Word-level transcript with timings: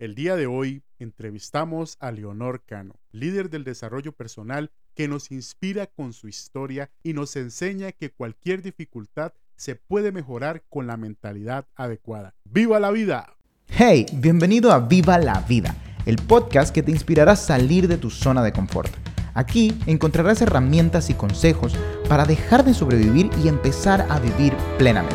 El 0.00 0.14
día 0.14 0.34
de 0.34 0.46
hoy 0.46 0.82
entrevistamos 0.98 1.98
a 2.00 2.10
Leonor 2.10 2.62
Cano, 2.64 2.94
líder 3.12 3.50
del 3.50 3.64
desarrollo 3.64 4.12
personal 4.12 4.70
que 4.94 5.08
nos 5.08 5.30
inspira 5.30 5.88
con 5.88 6.14
su 6.14 6.26
historia 6.26 6.90
y 7.02 7.12
nos 7.12 7.36
enseña 7.36 7.92
que 7.92 8.10
cualquier 8.10 8.62
dificultad 8.62 9.34
se 9.56 9.74
puede 9.74 10.10
mejorar 10.10 10.62
con 10.70 10.86
la 10.86 10.96
mentalidad 10.96 11.66
adecuada. 11.74 12.34
¡Viva 12.44 12.80
la 12.80 12.90
vida! 12.90 13.36
Hey, 13.68 14.06
bienvenido 14.14 14.72
a 14.72 14.78
Viva 14.78 15.18
la 15.18 15.40
Vida, 15.46 15.76
el 16.06 16.16
podcast 16.16 16.74
que 16.74 16.82
te 16.82 16.92
inspirará 16.92 17.32
a 17.32 17.36
salir 17.36 17.86
de 17.86 17.98
tu 17.98 18.08
zona 18.08 18.42
de 18.42 18.54
confort. 18.54 18.90
Aquí 19.34 19.78
encontrarás 19.84 20.40
herramientas 20.40 21.10
y 21.10 21.14
consejos 21.14 21.76
para 22.08 22.24
dejar 22.24 22.64
de 22.64 22.72
sobrevivir 22.72 23.28
y 23.44 23.48
empezar 23.48 24.06
a 24.08 24.18
vivir 24.18 24.54
plenamente. 24.78 25.14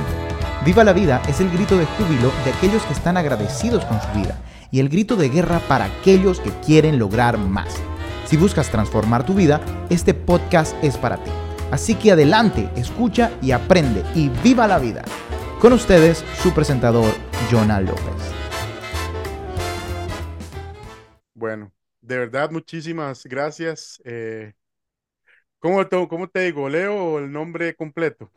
Viva 0.64 0.84
la 0.84 0.94
vida 0.94 1.24
es 1.28 1.42
el 1.42 1.50
grito 1.50 1.76
de 1.76 1.86
júbilo 1.86 2.32
de 2.44 2.52
aquellos 2.52 2.84
que 2.84 2.94
están 2.94 3.18
agradecidos 3.18 3.84
con 3.86 4.00
su 4.00 4.20
vida 4.20 4.40
y 4.76 4.82
el 4.82 4.90
grito 4.90 5.16
de 5.16 5.30
guerra 5.30 5.62
para 5.70 5.86
aquellos 5.86 6.42
que 6.42 6.50
quieren 6.60 7.00
lograr 7.00 7.38
más. 7.38 7.82
Si 8.26 8.36
buscas 8.36 8.70
transformar 8.70 9.26
tu 9.26 9.34
vida, 9.34 9.62
este 9.90 10.14
podcast 10.14 10.76
es 10.84 10.98
para 10.98 11.16
ti. 11.24 11.32
Así 11.72 11.96
que 11.96 12.12
adelante, 12.12 12.70
escucha 12.76 13.32
y 13.42 13.52
aprende 13.52 14.04
y 14.14 14.28
viva 14.44 14.68
la 14.68 14.78
vida. 14.78 15.06
Con 15.62 15.72
ustedes, 15.72 16.26
su 16.44 16.54
presentador, 16.54 17.10
Jonah 17.50 17.80
López. 17.80 18.04
Bueno, 21.34 21.72
de 22.02 22.18
verdad, 22.18 22.52
muchísimas 22.52 23.26
gracias. 23.26 24.02
Eh, 24.04 24.56
¿cómo, 25.60 25.88
te, 25.88 26.06
¿Cómo 26.10 26.28
te 26.28 26.42
digo? 26.42 26.68
¿Leo 26.68 27.20
el 27.20 27.32
nombre 27.32 27.74
completo? 27.76 28.30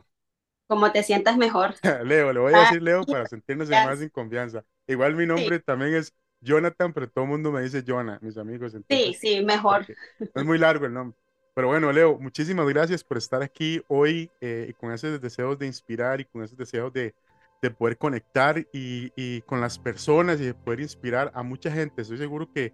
Como 0.67 0.89
te 0.89 1.03
sientas 1.03 1.35
mejor. 1.35 1.73
Leo, 2.05 2.31
le 2.31 2.39
voy 2.39 2.53
a 2.53 2.59
decir 2.61 2.81
Leo 2.81 3.03
para 3.03 3.25
sentirnos 3.25 3.69
más 3.69 3.99
en 3.99 4.07
confianza. 4.07 4.63
Igual 4.87 5.15
mi 5.15 5.25
nombre 5.25 5.59
también 5.59 5.95
es 5.95 6.13
Jonathan, 6.41 6.93
pero 6.93 7.09
todo 7.09 7.25
el 7.25 7.31
mundo 7.31 7.51
me 7.51 7.61
dice 7.61 7.83
Jonah, 7.85 8.19
mis 8.21 8.37
amigos. 8.37 8.75
sí, 8.89 9.15
sí, 9.19 9.43
mejor. 9.43 9.85
Es 10.19 10.45
muy 10.45 10.57
largo 10.57 10.85
el 10.85 10.93
nombre. 10.93 11.17
Pero 11.53 11.67
bueno, 11.67 11.91
Leo, 11.91 12.17
muchísimas 12.17 12.67
gracias 12.69 13.03
por 13.03 13.17
estar 13.17 13.41
aquí 13.41 13.81
hoy 13.87 14.31
eh, 14.39 14.71
con 14.79 14.93
esos 14.93 15.19
deseos 15.19 15.59
de 15.59 15.65
inspirar 15.65 16.21
y 16.21 16.25
con 16.25 16.43
esos 16.43 16.57
deseos 16.57 16.93
de, 16.93 17.13
de 17.61 17.71
poder 17.71 17.97
conectar 17.97 18.59
y, 18.71 19.11
y, 19.15 19.41
con 19.41 19.59
las 19.59 19.77
personas 19.77 20.39
y 20.39 20.45
de 20.45 20.53
poder 20.53 20.79
inspirar 20.79 21.31
a 21.33 21.43
mucha 21.43 21.69
gente. 21.69 22.01
Estoy 22.01 22.17
seguro 22.17 22.49
que 22.53 22.71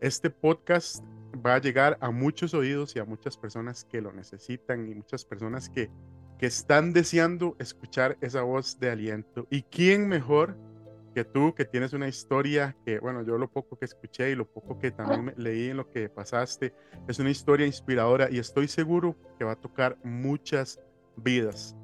este 0.00 0.30
podcast 0.30 1.02
va 1.44 1.56
a 1.56 1.60
llegar 1.60 1.98
a 2.00 2.10
muchos 2.10 2.54
oídos 2.54 2.94
y 2.94 3.00
a 3.00 3.04
muchas 3.04 3.36
personas 3.36 3.84
que 3.84 4.00
lo 4.00 4.12
necesitan 4.12 4.88
y 4.88 4.94
muchas 4.94 5.24
personas 5.24 5.68
que, 5.68 5.90
que 6.38 6.46
están 6.46 6.92
deseando 6.92 7.56
escuchar 7.58 8.16
esa 8.20 8.42
voz 8.42 8.78
de 8.78 8.90
aliento. 8.90 9.48
¿Y 9.50 9.62
quién 9.62 10.06
mejor 10.06 10.56
que 11.14 11.24
tú, 11.24 11.54
que 11.54 11.64
tienes 11.64 11.92
una 11.92 12.08
historia 12.08 12.76
que, 12.84 12.98
bueno, 12.98 13.22
yo 13.22 13.38
lo 13.38 13.48
poco 13.48 13.78
que 13.78 13.84
escuché 13.84 14.30
y 14.30 14.34
lo 14.34 14.46
poco 14.46 14.78
que 14.78 14.90
también 14.90 15.34
leí 15.36 15.70
en 15.70 15.76
lo 15.78 15.90
que 15.90 16.08
pasaste, 16.08 16.72
es 17.06 17.18
una 17.18 17.30
historia 17.30 17.66
inspiradora 17.66 18.28
y 18.30 18.38
estoy 18.38 18.68
seguro 18.68 19.16
que 19.38 19.44
va 19.44 19.52
a 19.52 19.56
tocar 19.56 19.96
muchas 20.04 20.80
vidas. 21.16 21.76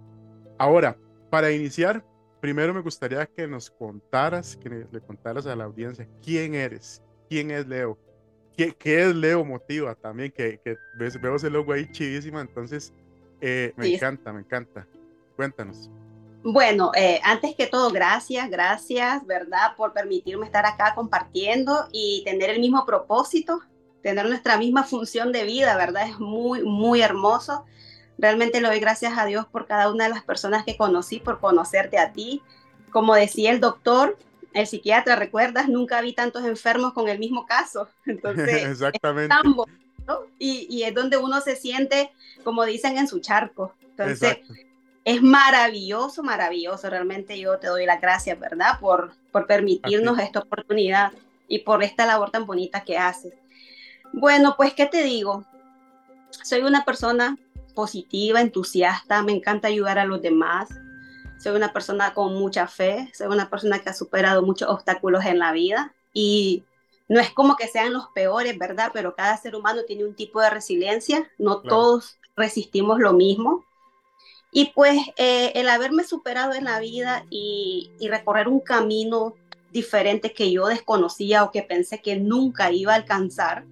Ahora, 0.58 0.97
para 1.31 1.50
iniciar, 1.50 2.05
primero 2.41 2.75
me 2.75 2.81
gustaría 2.81 3.27
que 3.27 3.47
nos 3.48 3.70
contaras, 3.70 4.56
que 4.56 4.86
le 4.91 5.00
contaras 5.00 5.47
a 5.47 5.56
la 5.56 5.64
audiencia 5.64 6.09
quién 6.22 6.55
eres, 6.55 7.03
quién 7.28 7.50
es 7.50 7.66
Leo, 7.66 7.98
qué, 8.56 8.72
qué 8.72 9.09
es 9.09 9.14
Leo 9.14 9.44
Motiva 9.44 9.94
también, 9.94 10.31
que, 10.31 10.61
que 10.64 10.77
veo 10.97 11.36
ese 11.36 11.50
logo 11.50 11.72
ahí 11.72 11.91
chivísima, 11.91 12.41
entonces 12.41 12.92
eh, 13.41 13.72
me 13.77 13.94
encanta, 13.94 14.33
me 14.33 14.41
encanta. 14.41 14.86
Cuéntanos. 15.36 15.91
Bueno, 16.47 16.92
eh, 16.95 17.20
antes 17.25 17.55
que 17.56 17.67
todo, 17.67 17.91
gracias, 17.91 18.50
gracias, 18.50 19.27
¿verdad? 19.27 19.75
Por 19.78 19.95
permitirme 19.95 20.45
estar 20.45 20.67
acá 20.67 20.95
compartiendo 20.95 21.89
y 21.91 22.23
tener 22.27 22.50
el 22.50 22.61
mismo 22.61 22.84
propósito, 22.84 23.62
tener 24.03 24.27
nuestra 24.27 24.59
misma 24.59 24.84
función 24.84 25.33
de 25.33 25.45
vida, 25.45 25.75
¿verdad? 25.75 26.06
Es 26.06 26.19
muy, 26.19 26.62
muy 26.62 27.00
hermoso. 27.00 27.65
Realmente 28.19 28.61
le 28.61 28.69
doy 28.69 28.78
gracias 28.78 29.17
a 29.17 29.25
Dios 29.25 29.47
por 29.47 29.66
cada 29.66 29.91
una 29.91 30.05
de 30.05 30.10
las 30.10 30.22
personas 30.22 30.66
que 30.66 30.77
conocí, 30.77 31.19
por 31.19 31.41
conocerte 31.41 31.97
a 31.97 32.12
ti. 32.12 32.43
Como 32.91 33.15
decía 33.15 33.50
el 33.50 33.61
doctor, 33.61 34.19
el 34.53 34.66
psiquiatra, 34.66 35.16
¿recuerdas? 35.16 35.66
Nunca 35.71 36.03
vi 36.03 36.12
tantos 36.12 36.44
enfermos 36.44 36.93
con 36.93 37.09
el 37.09 37.19
mismo 37.19 37.47
caso. 37.47 37.88
Entonces, 38.05 38.65
Exactamente. 38.66 39.34
y, 40.38 40.66
y, 40.69 40.82
es 40.82 40.94
donde 40.94 41.16
uno 41.16 41.41
se 41.41 41.56
siente, 41.56 42.12
como 42.44 42.66
dicen, 42.66 42.99
en 42.99 43.09
su 43.09 43.21
charco. 43.21 43.72
Entonces, 43.81 44.41
Exacto 44.41 44.74
es 45.04 45.22
maravilloso, 45.22 46.22
maravilloso. 46.22 46.88
Realmente 46.88 47.38
yo 47.38 47.59
te 47.59 47.66
doy 47.66 47.87
las 47.87 48.00
gracias, 48.00 48.38
¿verdad? 48.38 48.78
Por, 48.81 49.12
por 49.32 49.47
permitirnos 49.47 50.19
esta 50.19 50.41
oportunidad 50.41 51.12
y 51.48 51.60
por 51.60 51.82
esta 51.82 52.06
labor 52.06 52.31
tan 52.31 52.47
bonita 52.47 52.84
que 52.84 52.98
haces. 52.98 53.34
Bueno, 54.12 54.54
pues, 54.56 54.75
¿qué 54.75 54.87
te 54.87 55.03
digo? 55.03 55.44
Soy 56.43 56.62
una 56.62 56.84
persona 56.84 57.37
positiva, 57.75 58.41
entusiasta, 58.41 59.22
me 59.22 59.32
encanta 59.32 59.69
ayudar 59.69 59.98
a 59.98 60.04
los 60.04 60.22
demás. 60.22 60.69
Soy 61.38 61.54
una 61.54 61.72
persona 61.72 62.14
con 62.14 62.34
mucha 62.34 62.66
fe, 62.66 63.10
soy 63.12 63.26
una 63.26 63.50
persona 63.50 63.81
que 63.81 63.91
ha 63.91 63.94
superado 63.94 64.43
muchos 64.43 64.69
obstáculos 64.69 65.25
en 65.26 65.38
la 65.38 65.53
vida 65.53 65.93
y 66.12 66.64
no 67.09 67.20
es 67.20 67.31
como 67.31 67.56
que 67.56 67.69
sean 67.69 67.93
los 67.93 68.06
peores, 68.14 68.56
¿verdad? 68.59 68.91
Pero 68.94 69.14
cada 69.14 69.37
ser 69.37 69.54
humano 69.54 69.82
tiene 69.87 70.04
un 70.04 70.14
tipo 70.14 70.41
de 70.41 70.48
resiliencia, 70.48 71.31
no 71.37 71.60
todos 71.60 72.19
resistimos 72.37 72.98
lo 72.98 73.12
mismo. 73.12 73.64
Y 74.56 74.66
pues 74.66 74.97
eh, 75.16 75.50
el 75.56 75.69
haberme 75.69 76.04
superado 76.04 76.54
en 76.54 76.62
la 76.62 76.78
vida 76.78 77.26
y, 77.28 77.91
recorrer 78.09 78.47
un 78.47 78.60
camino 78.60 79.34
diferente 79.72 80.32
que 80.32 80.53
yo 80.53 80.66
desconocía 80.69 81.42
o 81.42 81.50
que 81.50 81.65
pensé 81.65 82.00
que 82.00 82.15
nunca 82.15 82.70
iba 82.70 82.93
a 82.93 82.97
alcanzar, 82.97 83.66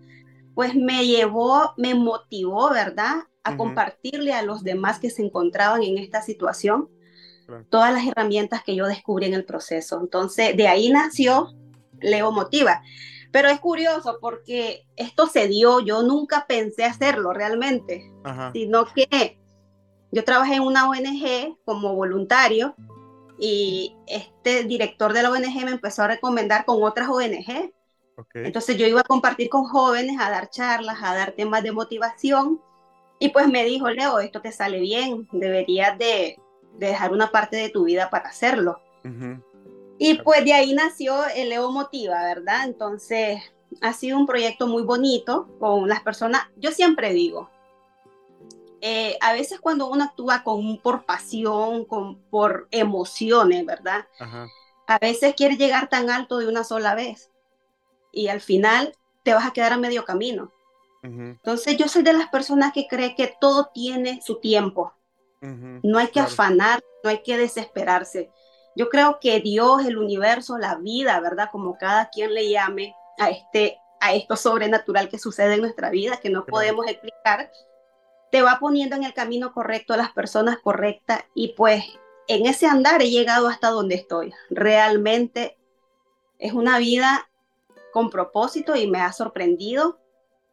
pues 0.57 0.75
me 0.75 1.07
llevó, 1.07 1.73
me 1.77 1.95
motivó, 1.95 2.69
¿verdad? 2.71 3.19
A 3.45 3.57
compartirle 3.57 4.33
a 4.33 4.43
los 4.43 4.65
demás 4.65 4.99
que 4.99 5.11
se 5.11 5.23
encontraban 5.23 5.85
en 5.85 5.99
esta 5.99 6.21
situación 6.21 6.89
todas 7.71 7.93
las 7.93 8.05
herramientas 8.05 8.65
que 8.65 8.75
yo 8.75 8.87
descubrí 8.87 9.27
en 9.27 9.35
el 9.35 9.45
proceso. 9.45 10.01
Entonces, 10.01 10.57
de 10.57 10.67
ahí 10.67 10.91
nació 10.91 11.55
Leo 12.01 12.33
Motiva. 12.33 12.83
Pero 13.31 13.49
es 13.49 13.61
curioso 13.61 14.19
porque 14.21 14.83
esto 14.97 15.29
se 15.29 15.47
dio, 15.47 15.79
yo 15.79 16.03
nunca 16.03 16.45
pensé 16.49 16.85
hacerlo 16.85 17.33
realmente, 17.33 18.11
sino 18.53 18.85
que 18.87 19.39
yo 20.13 20.25
trabajé 20.25 20.55
en 20.57 20.63
una 20.63 20.89
ONG 20.89 21.57
como 21.65 21.95
voluntario 21.95 22.77
y 23.39 23.97
este 24.07 24.65
director 24.65 25.13
de 25.13 25.23
la 25.23 25.31
ONG 25.31 25.65
me 25.65 25.73
empezó 25.73 26.03
a 26.03 26.09
recomendar 26.09 26.65
con 26.65 26.83
otras 26.83 27.09
ONG. 27.09 27.73
Entonces 28.35 28.77
yo 28.77 28.87
iba 28.87 29.01
a 29.01 29.05
compartir 29.05 29.49
con 29.49 29.65
jóvenes, 29.65 30.17
a 30.21 30.31
dar 30.31 30.51
charlas, 30.51 30.99
a 31.03 31.15
dar 31.15 31.33
temas 31.33 31.63
de 31.63 31.73
motivación 31.73 32.61
y 33.19 33.31
pues 33.31 33.49
me 33.49 33.65
dijo, 33.65 33.89
Leo, 33.89 34.19
esto 34.21 34.41
te 34.41 34.53
sale 34.53 34.81
bien, 34.81 35.29
deberías 35.33 35.99
de, 35.99 36.39
dejar 36.79 37.13
una 37.13 37.31
parte 37.31 37.57
de 37.57 37.71
tu 37.71 37.85
vida 37.85 38.11
para 38.11 38.29
hacerlo. 38.29 38.81
Y 39.99 40.15
pues 40.23 40.45
de 40.45 40.53
ahí 40.53 40.75
nació 40.75 41.25
el 41.35 41.49
Leo 41.49 41.71
Motiva, 41.71 42.23
¿verdad? 42.23 42.65
Entonces 42.65 43.43
ha 43.81 43.93
sido 43.93 44.19
un 44.19 44.27
proyecto 44.27 44.67
muy 44.67 44.83
bonito 44.83 45.49
con 45.59 45.89
las 45.89 46.03
personas, 46.03 46.43
yo 46.57 46.71
siempre 46.71 47.13
digo, 47.13 47.51
eh, 48.85 49.17
a 49.21 49.33
veces 49.33 49.61
cuando 49.61 49.87
uno 49.87 50.03
actúa 50.03 50.43
con, 50.43 50.77
por 50.79 51.05
pasión, 51.05 51.85
con, 51.85 52.21
por 52.25 52.67
emociones, 52.73 53.65
¿verdad? 53.65 54.09
A 54.89 54.99
veces 54.99 55.35
quiere 55.37 55.57
llegar 55.57 55.89
tan 55.89 56.11
alto 56.11 56.39
de 56.39 56.49
una 56.49 56.65
sola 56.65 56.97
vez 56.97 57.31
y 58.11 58.27
al 58.27 58.41
final 58.41 58.93
te 59.23 59.35
vas 59.35 59.47
a 59.47 59.53
quedar 59.53 59.73
a 59.73 59.79
medio 59.79 60.05
camino. 60.05 60.53
Entonces 61.05 61.77
yo 61.77 61.87
soy 61.87 62.03
de 62.03 62.13
las 62.13 62.29
personas 62.29 62.73
que 62.73 62.89
cree 62.89 63.15
que 63.15 63.33
todo 63.41 63.71
tiene 63.73 64.21
su 64.21 64.41
tiempo. 64.41 64.93
No 65.41 65.99
hay 65.99 66.09
que 66.09 66.21
afanar, 66.21 66.83
no 67.05 67.11
hay 67.11 67.23
que 67.23 67.39
desesperarse. 67.39 68.31
Yo 68.75 68.89
creo 68.89 69.21
que 69.21 69.39
Dios, 69.41 69.85
el 69.85 69.97
universo, 69.97 70.59
la 70.59 70.75
vida, 70.75 71.21
¿verdad? 71.21 71.51
Como 71.53 71.79
cada 71.79 72.11
quien 72.11 72.35
le 72.35 72.49
llame 72.49 72.97
a 73.19 73.31
este 73.31 73.79
a 74.01 74.15
esto 74.15 74.35
sobrenatural 74.35 75.09
que 75.09 75.21
sucede 75.21 75.55
en 75.55 75.61
nuestra 75.61 75.89
vida, 75.89 76.17
que 76.17 76.29
no 76.29 76.45
podemos 76.45 76.89
explicar, 76.89 77.53
te 78.33 78.41
va 78.41 78.59
poniendo 78.59 78.97
en 78.97 79.05
el 79.05 79.13
camino 79.13 79.53
correcto 79.53 79.93
a 79.93 79.99
las 79.99 80.11
personas 80.13 80.57
correctas 80.59 81.23
y 81.35 81.53
pues 81.53 81.85
en 82.27 82.47
ese 82.47 82.67
andar 82.67 83.03
he 83.03 83.11
llegado 83.11 83.47
hasta 83.47 83.69
donde 83.69 83.95
estoy. 83.95 84.33
Realmente 84.49 85.59
es 86.39 86.55
una 86.55 86.79
vida 86.79 87.29
con 87.93 88.09
propósito 88.09 88.75
y 88.75 88.87
me 88.87 89.03
ha 89.03 89.13
sorprendido 89.13 90.01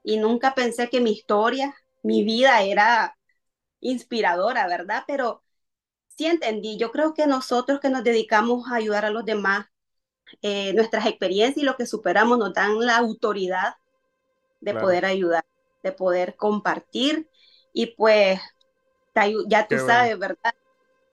y 0.04 0.18
nunca 0.18 0.56
pensé 0.56 0.90
que 0.90 1.00
mi 1.00 1.12
historia, 1.12 1.74
mi 2.04 2.22
vida 2.26 2.62
era 2.64 3.18
inspiradora, 3.80 4.68
¿verdad? 4.68 5.06
Pero 5.08 5.42
sí 6.10 6.26
entendí, 6.26 6.76
yo 6.76 6.92
creo 6.92 7.14
que 7.14 7.28
nosotros 7.28 7.80
que 7.80 7.90
nos 7.90 8.04
dedicamos 8.04 8.70
a 8.70 8.76
ayudar 8.76 9.06
a 9.06 9.10
los 9.10 9.24
demás, 9.24 9.68
eh, 10.42 10.74
nuestras 10.74 11.06
experiencias 11.06 11.64
y 11.64 11.66
lo 11.66 11.78
que 11.78 11.86
superamos 11.86 12.38
nos 12.40 12.54
dan 12.54 12.78
la 12.86 12.98
autoridad 12.98 13.76
de 14.60 14.74
poder 14.74 15.06
ayudar, 15.06 15.46
de 15.82 15.94
poder 15.94 16.36
compartir 16.36 17.29
y 17.74 17.88
pues 17.88 18.40
ya 19.48 19.68
tú 19.68 19.78
sabes, 19.80 20.18
¿verdad? 20.18 20.54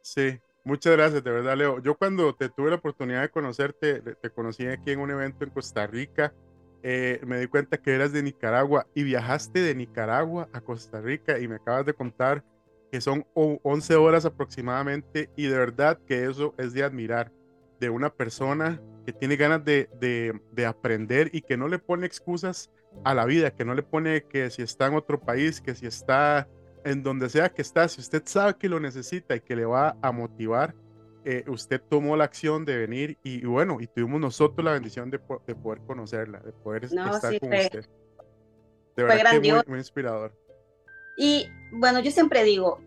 Sí, 0.02 0.40
Muchas 0.66 0.96
gracias, 0.96 1.22
de 1.22 1.30
verdad, 1.30 1.56
Leo. 1.56 1.80
Yo 1.80 1.96
cuando 1.96 2.34
te 2.34 2.48
tuve 2.48 2.70
la 2.70 2.76
oportunidad 2.76 3.22
de 3.22 3.28
conocerte, 3.28 4.00
te 4.00 4.30
conocí 4.30 4.66
aquí 4.66 4.90
en 4.90 4.98
un 4.98 5.12
evento 5.12 5.44
en 5.44 5.50
Costa 5.50 5.86
Rica, 5.86 6.34
eh, 6.82 7.20
me 7.24 7.38
di 7.38 7.46
cuenta 7.46 7.78
que 7.78 7.94
eras 7.94 8.12
de 8.12 8.20
Nicaragua 8.20 8.86
y 8.92 9.04
viajaste 9.04 9.60
de 9.60 9.76
Nicaragua 9.76 10.48
a 10.52 10.60
Costa 10.60 11.00
Rica 11.00 11.38
y 11.38 11.46
me 11.46 11.56
acabas 11.56 11.86
de 11.86 11.94
contar 11.94 12.44
que 12.90 13.00
son 13.00 13.24
11 13.34 13.94
horas 13.94 14.24
aproximadamente 14.24 15.30
y 15.36 15.46
de 15.46 15.56
verdad 15.56 16.00
que 16.04 16.26
eso 16.26 16.52
es 16.58 16.72
de 16.72 16.82
admirar 16.82 17.30
de 17.78 17.88
una 17.88 18.10
persona 18.10 18.80
que 19.04 19.12
tiene 19.12 19.36
ganas 19.36 19.64
de, 19.64 19.88
de, 20.00 20.66
aprender 20.66 21.30
y 21.32 21.42
que 21.42 21.56
no 21.56 21.68
le 21.68 21.78
pone 21.78 22.06
excusas 22.06 22.72
a 23.04 23.14
la 23.14 23.24
vida, 23.24 23.50
que 23.50 23.64
no 23.64 23.74
le 23.74 23.82
pone 23.82 24.24
que 24.24 24.50
si 24.50 24.62
está 24.62 24.86
en 24.86 24.94
otro 24.94 25.20
país, 25.20 25.60
que 25.60 25.74
si 25.74 25.86
está 25.86 26.48
en 26.84 27.02
donde 27.02 27.28
sea 27.28 27.48
que 27.48 27.62
está, 27.62 27.88
si 27.88 28.00
usted 28.00 28.22
sabe 28.26 28.54
que 28.56 28.68
lo 28.68 28.78
necesita 28.78 29.34
y 29.34 29.40
que 29.40 29.56
le 29.56 29.64
va 29.64 29.96
a 30.02 30.12
motivar, 30.12 30.74
eh, 31.24 31.44
usted 31.48 31.80
tomó 31.80 32.16
la 32.16 32.22
acción 32.22 32.64
de 32.64 32.76
venir 32.76 33.18
y, 33.24 33.44
bueno, 33.44 33.78
y 33.80 33.88
tuvimos 33.88 34.20
nosotros 34.20 34.64
la 34.64 34.72
bendición 34.72 35.10
de, 35.10 35.18
de 35.46 35.54
poder 35.56 35.80
conocerla, 35.84 36.38
de 36.38 36.52
poder 36.52 36.84
estar 36.84 37.40
con 37.40 37.52
usted. 37.52 37.86
De 38.96 39.02
verdad 39.02 39.32
que 39.32 39.52
muy, 39.52 39.62
muy 39.66 39.78
inspirador. 39.78 40.32
Y 41.18 41.48
bueno, 41.72 41.98
yo 41.98 42.12
siempre 42.12 42.44
digo, 42.44 42.80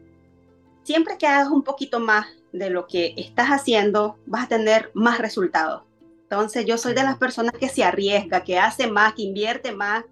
siempre 0.84 1.18
que 1.18 1.28
hagas 1.28 1.50
un 1.50 1.64
poquito 1.64 2.00
más 2.00 2.28
de 2.54 2.70
lo 2.70 2.88
que 2.88 3.14
estás 3.18 3.50
haciendo, 3.50 4.18
vas 4.26 4.46
a 4.46 4.48
tener 4.48 4.92
más 4.94 5.20
resultados. 5.20 5.84
Entonces 6.30 6.66
yo 6.66 6.78
soy 6.78 6.94
de 6.94 7.02
las 7.02 7.18
personas 7.18 7.54
que 7.54 7.70
se 7.70 7.84
arriesga, 7.84 8.44
que 8.44 8.60
hace 8.60 8.86
más, 8.86 9.16
que 9.16 9.24
invierte 9.24 9.72
más. 9.72 10.06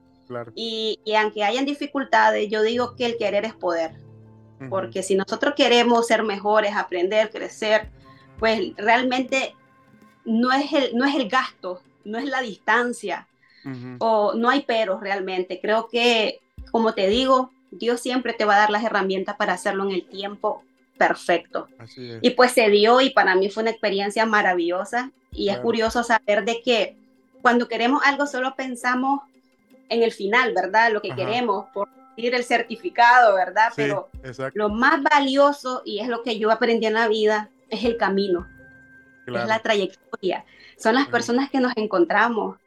Y, 0.56 1.00
aunque 1.16 1.44
hayan 1.44 1.64
dificultades, 1.64 2.50
yo 2.50 2.64
digo 2.64 2.96
que 2.96 3.06
el 3.06 3.18
querer 3.18 3.46
es 3.46 3.54
poder. 3.54 3.92
Porque 4.70 5.04
si 5.04 5.14
nosotros 5.14 5.54
queremos 5.56 6.08
ser 6.08 6.24
mejores, 6.24 6.76
aprender, 6.76 7.30
crecer, 7.30 7.92
pues 8.40 8.76
realmente 8.78 9.54
no 10.26 10.52
es 10.52 10.74
el, 10.74 10.98
no 10.98 11.06
es 11.06 11.14
el 11.14 11.30
gasto, 11.30 11.84
no 12.04 12.18
es 12.18 12.26
la 12.26 12.42
distancia, 12.42 13.28
o 14.00 14.34
no 14.34 14.50
hay 14.50 14.62
peros 14.64 15.00
realmente. 15.00 15.60
Creo 15.62 15.88
que, 15.88 16.40
como 16.72 16.96
te 16.96 17.08
digo, 17.10 17.52
Dios 17.70 18.02
siempre 18.02 18.34
te 18.34 18.46
va 18.46 18.56
a 18.56 18.60
dar 18.60 18.72
las 18.72 18.84
herramientas 18.84 19.36
para 19.36 19.54
hacerlo 19.54 19.84
en 19.84 19.92
el 19.92 20.08
tiempo 20.08 20.64
perfecto. 20.98 21.68
Y 22.22 22.32
pues 22.32 22.54
se 22.54 22.70
dio 22.72 23.02
y 23.02 23.12
para 23.12 23.36
mí 23.36 23.52
fue 23.52 23.62
una 23.62 23.70
experiencia 23.70 24.26
maravillosa 24.26 25.12
y 25.38 25.50
es 25.50 25.60
curioso 25.60 26.04
saber 26.04 26.44
de 26.44 26.62
que 26.62 26.98
cuando 27.42 27.68
queremos 27.68 28.02
algo 28.04 28.26
solo 28.26 28.56
pensamos 28.56 29.22
en 29.88 30.04
el 30.04 30.12
final, 30.12 30.54
¿verdad? 30.54 30.92
Lo 30.92 31.02
que 31.02 31.16
queremos, 31.16 31.68
por 31.74 31.88
ir 32.18 32.34
el 32.34 32.44
certificado, 32.44 33.36
¿verdad? 33.36 33.72
Pero 33.76 34.10
lo 34.54 34.70
más 34.70 35.02
valioso, 35.04 35.84
y 35.86 36.00
es 36.00 36.08
lo 36.08 36.24
que 36.24 36.40
yo 36.40 36.52
aprendí 36.52 36.88
en 36.88 36.96
la 36.96 37.08
vida, 37.08 37.50
es 37.70 37.86
el 37.86 37.96
camino, 37.98 38.48
es 39.28 39.48
la 39.48 39.60
trayectoria, 39.60 40.44
son 40.78 40.96
las 40.96 41.08
personas 41.08 41.52
que 41.52 41.60
nos 41.60 41.74
encontramos, 41.78 42.58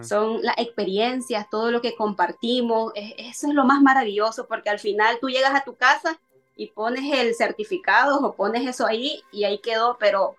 son 0.00 0.42
las 0.42 0.56
experiencias, 0.56 1.50
todo 1.50 1.70
lo 1.70 1.82
que 1.82 1.94
compartimos, 1.94 2.92
eso 2.94 3.48
es 3.48 3.54
lo 3.54 3.66
más 3.66 3.82
maravilloso, 3.82 4.46
porque 4.46 4.70
al 4.70 4.78
final 4.78 5.18
tú 5.20 5.28
llegas 5.28 5.54
a 5.54 5.64
tu 5.64 5.76
casa 5.76 6.18
y 6.56 6.68
pones 6.68 7.12
el 7.12 7.34
certificado 7.34 8.18
o 8.20 8.34
pones 8.34 8.66
eso 8.66 8.86
ahí 8.86 9.20
y 9.30 9.44
ahí 9.44 9.58
quedó, 9.58 9.98
pero 10.00 10.36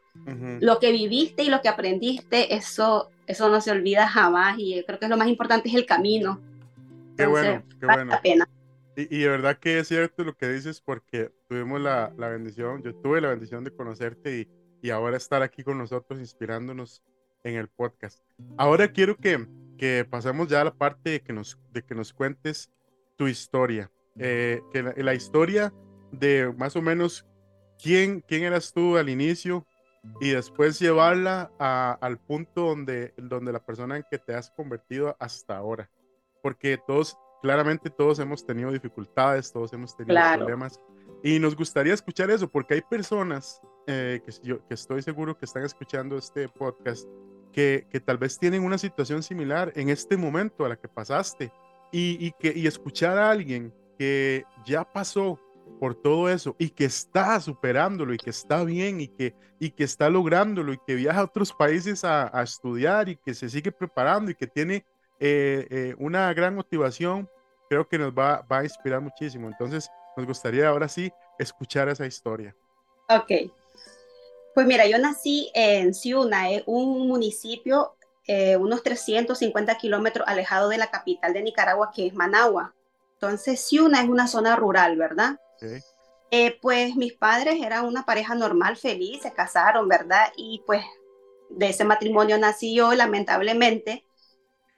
lo 0.59 0.79
que 0.79 0.91
viviste 0.91 1.43
y 1.43 1.49
lo 1.49 1.61
que 1.61 1.69
aprendiste, 1.69 2.55
eso, 2.55 3.09
eso 3.27 3.49
no 3.49 3.61
se 3.61 3.71
olvida 3.71 4.07
jamás 4.07 4.57
y 4.57 4.83
creo 4.85 4.99
que 4.99 5.07
lo 5.07 5.17
más 5.17 5.27
importante 5.27 5.69
es 5.69 5.75
el 5.75 5.85
camino. 5.85 6.41
Qué 7.15 7.25
bueno, 7.25 7.63
qué 7.79 7.85
bueno. 7.85 8.11
La 8.11 8.21
pena. 8.21 8.49
Y, 8.95 9.15
y, 9.15 9.19
de 9.21 9.29
verdad 9.29 9.57
que 9.59 9.79
es 9.79 9.87
cierto 9.87 10.23
lo 10.23 10.35
que 10.35 10.49
dices 10.49 10.81
porque 10.81 11.31
tuvimos 11.47 11.79
la, 11.79 12.11
la 12.17 12.29
bendición, 12.29 12.81
yo 12.83 12.95
tuve 12.95 13.21
la 13.21 13.29
bendición 13.29 13.63
de 13.63 13.71
conocerte 13.71 14.39
y, 14.39 14.47
y, 14.81 14.89
ahora 14.89 15.17
estar 15.17 15.43
aquí 15.43 15.63
con 15.63 15.77
nosotros 15.77 16.19
inspirándonos 16.19 17.03
en 17.43 17.55
el 17.55 17.67
podcast. 17.67 18.19
Ahora 18.57 18.91
quiero 18.91 19.15
que, 19.15 19.47
que 19.77 20.05
pasemos 20.09 20.47
ya 20.47 20.61
a 20.61 20.65
la 20.65 20.73
parte 20.73 21.11
de 21.11 21.21
que 21.21 21.31
nos, 21.31 21.59
de 21.71 21.83
que 21.83 21.95
nos 21.95 22.11
cuentes 22.11 22.71
tu 23.15 23.27
historia. 23.27 23.91
Eh, 24.19 24.61
que 24.73 24.81
la, 24.81 24.93
la 24.97 25.13
historia 25.13 25.71
de 26.11 26.51
más 26.57 26.75
o 26.75 26.81
menos 26.81 27.25
quién, 27.81 28.21
quién 28.27 28.43
eras 28.43 28.73
tú 28.73 28.97
al 28.97 29.09
inicio 29.09 29.65
y 30.19 30.31
después 30.31 30.80
llevarla 30.80 31.51
al 31.59 32.18
punto 32.19 32.62
donde, 32.62 33.13
donde 33.18 33.51
la 33.51 33.63
persona 33.63 33.98
en 33.98 34.06
que 34.09 34.18
te 34.18 34.33
has 34.33 34.50
convertido 34.51 35.15
hasta 35.19 35.57
ahora. 35.57 35.89
Porque 36.42 36.80
todos, 36.88 37.18
claramente 37.42 37.89
todos 37.89 38.19
hemos 38.19 38.45
tenido 38.45 38.71
dificultades, 38.71 39.51
todos 39.51 39.74
hemos 39.74 39.95
tenido 39.95 40.19
problemas. 40.38 40.80
Y 41.24 41.39
nos 41.39 41.56
gustaría 41.56 41.94
escuchar 41.94 42.30
eso, 42.30 42.48
porque 42.48 42.75
hay 42.75 42.81
personas 42.81 43.62
eh, 43.88 44.21
que, 44.24 44.31
yo, 44.44 44.65
que 44.68 44.74
estoy 44.74 45.01
seguro 45.01 45.38
que 45.38 45.45
están 45.45 45.63
escuchando 45.63 46.18
este 46.18 46.48
podcast 46.50 47.07
que, 47.51 47.88
que, 47.89 48.00
tal 48.00 48.18
vez 48.18 48.38
tienen 48.38 48.63
una 48.63 48.77
situación 48.77 49.24
similar 49.24 49.71
en 49.75 49.89
este 49.89 50.15
momento 50.18 50.65
a 50.65 50.69
la 50.69 50.75
que 50.75 50.88
pasaste. 50.88 51.51
Y, 51.92 52.18
y, 52.19 52.31
que, 52.33 52.51
y 52.56 52.68
escuchar 52.68 53.18
a 53.18 53.31
alguien 53.31 53.74
que 53.98 54.44
ya 54.65 54.83
pasó 54.83 55.39
por 55.79 55.95
todo 55.95 56.29
eso 56.29 56.56
y 56.57 56.69
que 56.69 56.85
está 56.85 57.39
superándolo 57.39 58.13
y 58.13 58.18
que 58.18 58.29
está 58.29 58.63
bien 58.63 59.01
y 59.01 59.07
que, 59.07 59.35
y 59.59 59.71
que 59.71 59.83
está 59.83 60.09
lográndolo 60.09 60.74
y 60.74 60.79
que 60.85 60.95
viaja 60.95 61.21
a 61.21 61.25
otros 61.25 61.53
países 61.53 62.03
a, 62.03 62.29
estudiar 62.41 63.09
y 63.09 63.15
que 63.18 63.33
se 63.33 63.50
sigue 63.50 63.71
preparando 63.71 64.31
y 64.31 64.35
que 64.35 64.47
tiene 64.47 64.85
eh, 65.19 65.68
eh, 65.69 65.95
una 65.97 66.33
gran 66.33 66.56
motivación, 66.56 67.29
creo 67.69 67.88
que 67.88 67.97
nos 67.97 68.12
va, 68.12 68.45
va, 68.51 68.59
a 68.59 68.63
inspirar 68.63 69.01
muchísimo. 69.01 69.47
Entonces, 69.47 69.89
nos 70.15 70.25
gustaría 70.25 70.68
ahora 70.68 70.88
sí 70.88 71.12
escuchar 71.39 71.89
esa 71.89 72.06
historia. 72.06 72.56
Ok. 73.09 73.31
Pues 74.53 74.65
mira, 74.65 74.88
yo 74.88 74.97
nací 74.97 75.51
en 75.53 75.94
Ciuna, 75.94 76.47
un 76.65 77.07
municipio 77.07 77.97
eh, 78.30 78.57
unos 78.57 78.83
350 78.83 79.77
kilómetros 79.77 80.27
alejado 80.27 80.68
de 80.68 80.77
la 80.77 80.91
capital 80.91 81.31
de 81.31 81.41
Nicaragua, 81.41 81.91
que 81.95 82.07
es 82.07 82.13
Managua. 82.13 82.75
Entonces, 83.13 83.62
Ciuna 83.62 84.01
es 84.01 84.09
una 84.09 84.27
zona 84.27 84.57
rural, 84.57 84.97
¿verdad? 84.97 85.39
Eh, 86.30 86.57
pues 86.62 86.95
mis 86.95 87.13
padres 87.13 87.56
eran 87.63 87.86
una 87.86 88.06
pareja 88.06 88.36
normal, 88.36 88.75
feliz, 88.75 89.21
se 89.21 89.33
casaron, 89.33 89.88
¿verdad? 89.88 90.31
Y 90.36 90.62
pues 90.65 90.83
de 91.50 91.69
ese 91.69 91.86
matrimonio 91.86 92.38
nací 92.38 92.75
yo, 92.75 92.94
lamentablemente, 92.94 94.06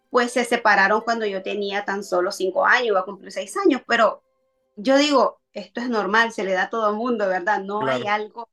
pues 0.09 0.31
se 0.31 0.45
separaron 0.45 1.01
cuando 1.01 1.25
yo 1.25 1.41
tenía 1.41 1.85
tan 1.85 2.03
solo 2.03 2.31
cinco 2.31 2.65
años, 2.65 2.87
iba 2.87 2.99
a 2.99 3.05
cumplir 3.05 3.31
seis 3.31 3.55
años, 3.57 3.81
pero 3.87 4.23
yo 4.75 4.97
digo, 4.97 5.39
esto 5.53 5.81
es 5.81 5.89
normal, 5.89 6.31
se 6.31 6.43
le 6.43 6.53
da 6.53 6.63
a 6.63 6.69
todo 6.69 6.89
el 6.89 6.95
mundo, 6.95 7.27
¿verdad? 7.27 7.61
No 7.61 7.85
hay 7.87 8.07
algo, 8.07 8.49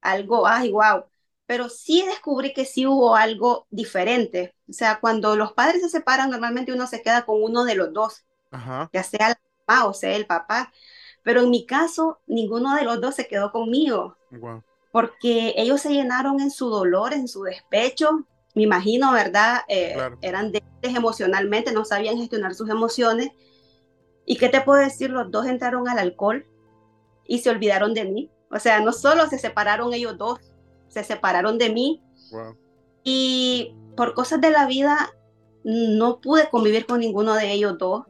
algo, 0.00 0.46
ay, 0.46 0.72
wow. 0.72 1.04
Pero 1.46 1.68
sí 1.68 2.04
descubrí 2.06 2.52
que 2.52 2.64
sí 2.64 2.86
hubo 2.86 3.16
algo 3.16 3.66
diferente. 3.70 4.54
O 4.68 4.72
sea, 4.72 5.00
cuando 5.00 5.36
los 5.36 5.52
padres 5.52 5.82
se 5.82 5.88
separan, 5.88 6.30
normalmente 6.30 6.72
uno 6.72 6.86
se 6.86 7.02
queda 7.02 7.24
con 7.24 7.42
uno 7.42 7.64
de 7.64 7.74
los 7.74 7.92
dos, 7.92 8.24
ya 8.92 9.02
sea 9.02 9.30
la 9.30 9.40
mamá 9.66 9.86
o 9.86 9.94
sea 9.94 10.14
el 10.16 10.26
papá. 10.26 10.72
Pero 11.22 11.42
en 11.42 11.50
mi 11.50 11.66
caso, 11.66 12.18
ninguno 12.26 12.74
de 12.76 12.84
los 12.84 13.00
dos 13.00 13.14
se 13.14 13.26
quedó 13.26 13.52
conmigo. 13.52 14.16
Porque 14.92 15.54
ellos 15.56 15.80
se 15.80 15.92
llenaron 15.92 16.40
en 16.40 16.50
su 16.50 16.68
dolor, 16.68 17.12
en 17.12 17.28
su 17.28 17.42
despecho. 17.42 18.26
Me 18.54 18.62
imagino, 18.62 19.12
¿verdad? 19.12 19.60
Eh, 19.68 19.96
eran 20.22 20.50
débiles 20.50 20.96
emocionalmente, 20.96 21.72
no 21.72 21.84
sabían 21.84 22.16
gestionar 22.16 22.54
sus 22.54 22.68
emociones. 22.70 23.30
¿Y 24.24 24.36
qué 24.36 24.48
te 24.48 24.60
puedo 24.60 24.80
decir? 24.80 25.10
Los 25.10 25.30
dos 25.30 25.46
entraron 25.46 25.88
al 25.88 25.98
alcohol 25.98 26.46
y 27.26 27.38
se 27.38 27.50
olvidaron 27.50 27.94
de 27.94 28.04
mí. 28.04 28.30
O 28.50 28.58
sea, 28.58 28.80
no 28.80 28.92
solo 28.92 29.28
se 29.28 29.38
separaron 29.38 29.94
ellos 29.94 30.18
dos, 30.18 30.40
se 30.88 31.04
separaron 31.04 31.58
de 31.58 31.70
mí. 31.70 32.02
Y 33.04 33.74
por 33.96 34.14
cosas 34.14 34.40
de 34.40 34.50
la 34.50 34.66
vida, 34.66 35.12
no 35.64 36.20
pude 36.20 36.48
convivir 36.48 36.86
con 36.86 37.00
ninguno 37.00 37.34
de 37.34 37.52
ellos 37.52 37.78
dos. 37.78 38.06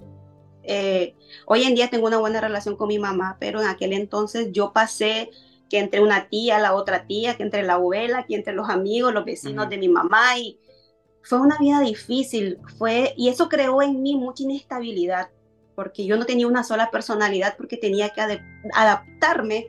Eh, 0.62 1.14
hoy 1.46 1.64
en 1.64 1.74
día 1.74 1.88
tengo 1.88 2.06
una 2.06 2.18
buena 2.18 2.40
relación 2.40 2.76
con 2.76 2.88
mi 2.88 2.98
mamá, 2.98 3.36
pero 3.40 3.60
en 3.60 3.68
aquel 3.68 3.92
entonces 3.92 4.48
yo 4.52 4.72
pasé 4.72 5.30
que 5.68 5.78
entre 5.78 6.00
una 6.00 6.28
tía, 6.28 6.58
la 6.58 6.74
otra 6.74 7.06
tía, 7.06 7.36
que 7.36 7.44
entre 7.44 7.62
la 7.62 7.74
abuela, 7.74 8.26
que 8.26 8.34
entre 8.34 8.52
los 8.52 8.68
amigos, 8.68 9.14
los 9.14 9.24
vecinos 9.24 9.68
de 9.70 9.78
mi 9.78 9.88
mamá 9.88 10.36
y 10.36 10.58
fue 11.22 11.40
una 11.40 11.58
vida 11.58 11.80
difícil, 11.80 12.58
fue 12.76 13.14
y 13.16 13.28
eso 13.28 13.48
creó 13.48 13.80
en 13.80 14.02
mí 14.02 14.16
mucha 14.16 14.42
inestabilidad, 14.42 15.30
porque 15.74 16.04
yo 16.04 16.16
no 16.16 16.26
tenía 16.26 16.46
una 16.46 16.64
sola 16.64 16.90
personalidad 16.90 17.56
porque 17.56 17.76
tenía 17.76 18.10
que 18.10 18.40
adaptarme 18.74 19.68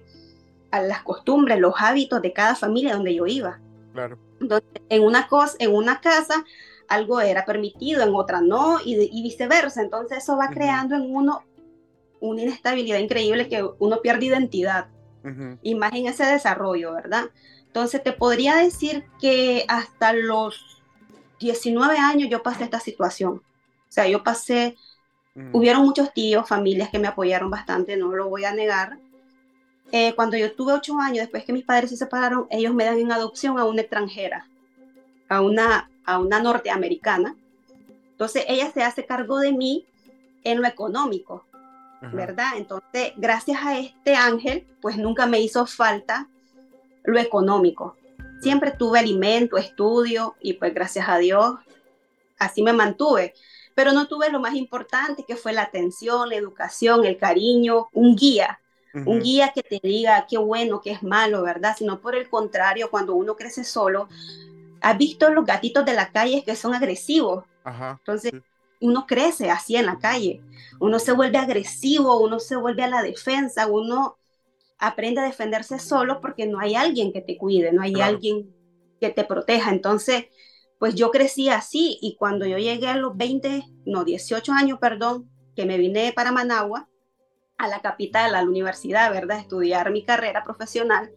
a 0.71 0.81
las 0.81 1.03
costumbres, 1.03 1.60
los 1.60 1.75
hábitos 1.77 2.21
de 2.21 2.33
cada 2.33 2.55
familia 2.55 2.95
donde 2.95 3.13
yo 3.13 3.27
iba. 3.27 3.60
Claro. 3.93 4.17
Entonces, 4.39 4.69
en 4.89 5.03
una 5.03 5.27
cosa, 5.27 5.55
en 5.60 5.75
una 5.75 6.01
casa 6.01 6.45
algo 6.91 7.21
era 7.21 7.45
permitido, 7.45 8.03
en 8.03 8.13
otra 8.13 8.41
no, 8.41 8.79
y, 8.83 9.21
viceversa. 9.24 9.81
Entonces 9.81 10.19
eso 10.19 10.38
va 10.38 10.50
creando 10.50 10.95
en 10.95 11.13
uno 11.15 11.43
una 12.19 12.43
inestabilidad 12.43 13.00
increíble 13.00 13.50
que 13.50 13.67
uno 13.79 14.01
pierde 14.01 14.27
identidad. 14.27 14.88
Y 15.62 15.75
más 15.75 15.93
en 15.93 16.07
ese 16.07 16.25
desarrollo, 16.25 16.93
¿verdad? 16.93 17.25
Entonces 17.67 18.01
te 18.01 18.12
podría 18.12 18.55
decir 18.55 19.05
que 19.19 19.65
hasta 19.67 20.13
los 20.13 20.81
19 21.39 21.98
años 21.98 22.29
yo 22.29 22.41
pasé 22.41 22.63
esta 22.63 22.79
situación. 22.79 23.36
O 23.36 23.91
sea, 23.91 24.07
yo 24.07 24.24
pasé, 24.24 24.77
hubieron 25.51 25.83
muchos 25.83 26.12
tíos, 26.12 26.48
familias 26.48 26.89
que 26.89 26.98
me 26.98 27.07
apoyaron 27.07 27.51
bastante, 27.51 27.98
no 27.98 28.12
lo 28.15 28.29
voy 28.29 28.45
a 28.45 28.53
negar, 28.53 28.98
eh, 29.91 30.13
cuando 30.15 30.38
yo 30.38 30.53
tuve 30.53 30.74
ocho 30.74 30.98
años, 31.00 31.19
después 31.19 31.43
que 31.43 31.51
mis 31.51 31.65
padres 31.65 31.89
se 31.89 31.98
separaron, 31.98 32.48
ellos 32.50 32.74
me 32.74 32.86
dan 32.86 32.98
en 32.98 33.12
adopción 33.12 33.60
a 33.60 33.65
una 33.65 33.81
extranjera, 33.81 34.48
a 35.27 35.41
una, 35.41 35.90
a 36.05 36.20
una 36.20 36.41
norteamericana. 36.41 37.36
Entonces 38.12 38.46
ella 38.48 38.72
se 38.72 38.84
hace 38.84 39.05
cargo 39.05 39.39
de 39.39 39.51
mí 39.51 39.86
en 40.43 40.62
lo 40.62 40.67
económico, 40.67 41.46
¿verdad? 42.13 42.53
Entonces, 42.58 43.13
gracias 43.15 43.60
a 43.63 43.77
este 43.77 44.15
ángel, 44.15 44.67
pues 44.81 44.98
nunca 44.98 45.25
me 45.25 45.39
hizo 45.39 45.65
falta 45.65 46.27
lo 47.03 47.20
económico. 47.20 47.96
Siempre 48.41 48.72
tuve 48.72 49.00
alimento, 49.00 49.58
estudio 49.58 50.36
y 50.39 50.53
pues 50.53 50.74
gracias 50.74 51.08
a 51.08 51.17
Dios 51.17 51.55
así 52.41 52.63
me 52.63 52.74
mantuve. 52.74 53.34
Pero 53.74 53.93
no 53.93 54.08
tuve 54.08 54.29
lo 54.29 54.39
más 54.39 54.55
importante 54.55 55.24
que 55.24 55.36
fue 55.36 55.53
la 55.53 55.62
atención, 55.62 56.29
la 56.29 56.36
educación, 56.36 57.05
el 57.05 57.17
cariño, 57.17 57.88
un 57.93 58.15
guía. 58.15 58.60
Un 58.93 59.22
guía 59.22 59.53
que 59.55 59.63
te 59.63 59.79
diga 59.81 60.25
qué 60.29 60.38
bueno, 60.38 60.81
qué 60.81 60.91
es 60.91 61.01
malo, 61.01 61.43
¿verdad? 61.43 61.75
Sino 61.77 62.01
por 62.01 62.13
el 62.13 62.29
contrario, 62.29 62.91
cuando 62.91 63.15
uno 63.15 63.38
crece 63.38 63.63
solo, 63.63 64.10
has 64.81 64.97
visto 64.97 65.29
los 65.29 65.45
gatitos 65.45 65.85
de 65.85 65.93
la 65.93 66.11
calle 66.11 66.43
que 66.43 66.55
son 66.55 66.73
agresivos. 66.73 67.45
Entonces, 67.65 68.33
uno 68.79 69.05
crece 69.05 69.50
así 69.51 69.75
en 69.75 69.85
la 69.85 70.00
calle. 70.00 70.41
Uno 70.79 71.00
se 71.00 71.11
vuelve 71.11 71.38
agresivo, 71.38 72.19
uno 72.19 72.39
se 72.39 72.55
vuelve 72.55 72.83
a 72.83 72.88
la 72.88 73.03
defensa, 73.03 73.67
uno 73.67 74.17
aprende 74.79 75.21
a 75.21 75.25
defenderse 75.25 75.77
solo 75.77 76.19
porque 76.19 76.47
no 76.47 76.59
hay 76.59 76.75
alguien 76.75 77.13
que 77.13 77.21
te 77.21 77.38
cuide, 77.38 77.71
no 77.71 77.83
hay 77.83 78.01
alguien 78.01 78.53
que 79.00 79.11
te 79.11 79.23
proteja. 79.23 79.69
Entonces, 79.69 80.25
pues 80.79 80.95
yo 80.95 81.11
crecí 81.11 81.50
así 81.50 82.00
y 82.01 82.15
cuando 82.15 82.47
yo 82.47 82.57
llegué 82.57 82.88
a 82.88 82.95
los 82.95 83.15
20, 83.15 83.63
no, 83.85 84.03
18 84.03 84.51
años, 84.51 84.79
perdón, 84.79 85.29
que 85.55 85.67
me 85.67 85.77
vine 85.77 86.11
para 86.13 86.31
Managua, 86.31 86.89
a 87.59 87.67
la 87.67 87.81
capital, 87.81 88.33
a 88.33 88.41
la 88.41 88.50
universidad, 88.50 89.11
¿verdad? 89.11 89.38
estudiar 89.38 89.91
mi 89.91 90.03
carrera 90.03 90.43
profesional. 90.43 91.11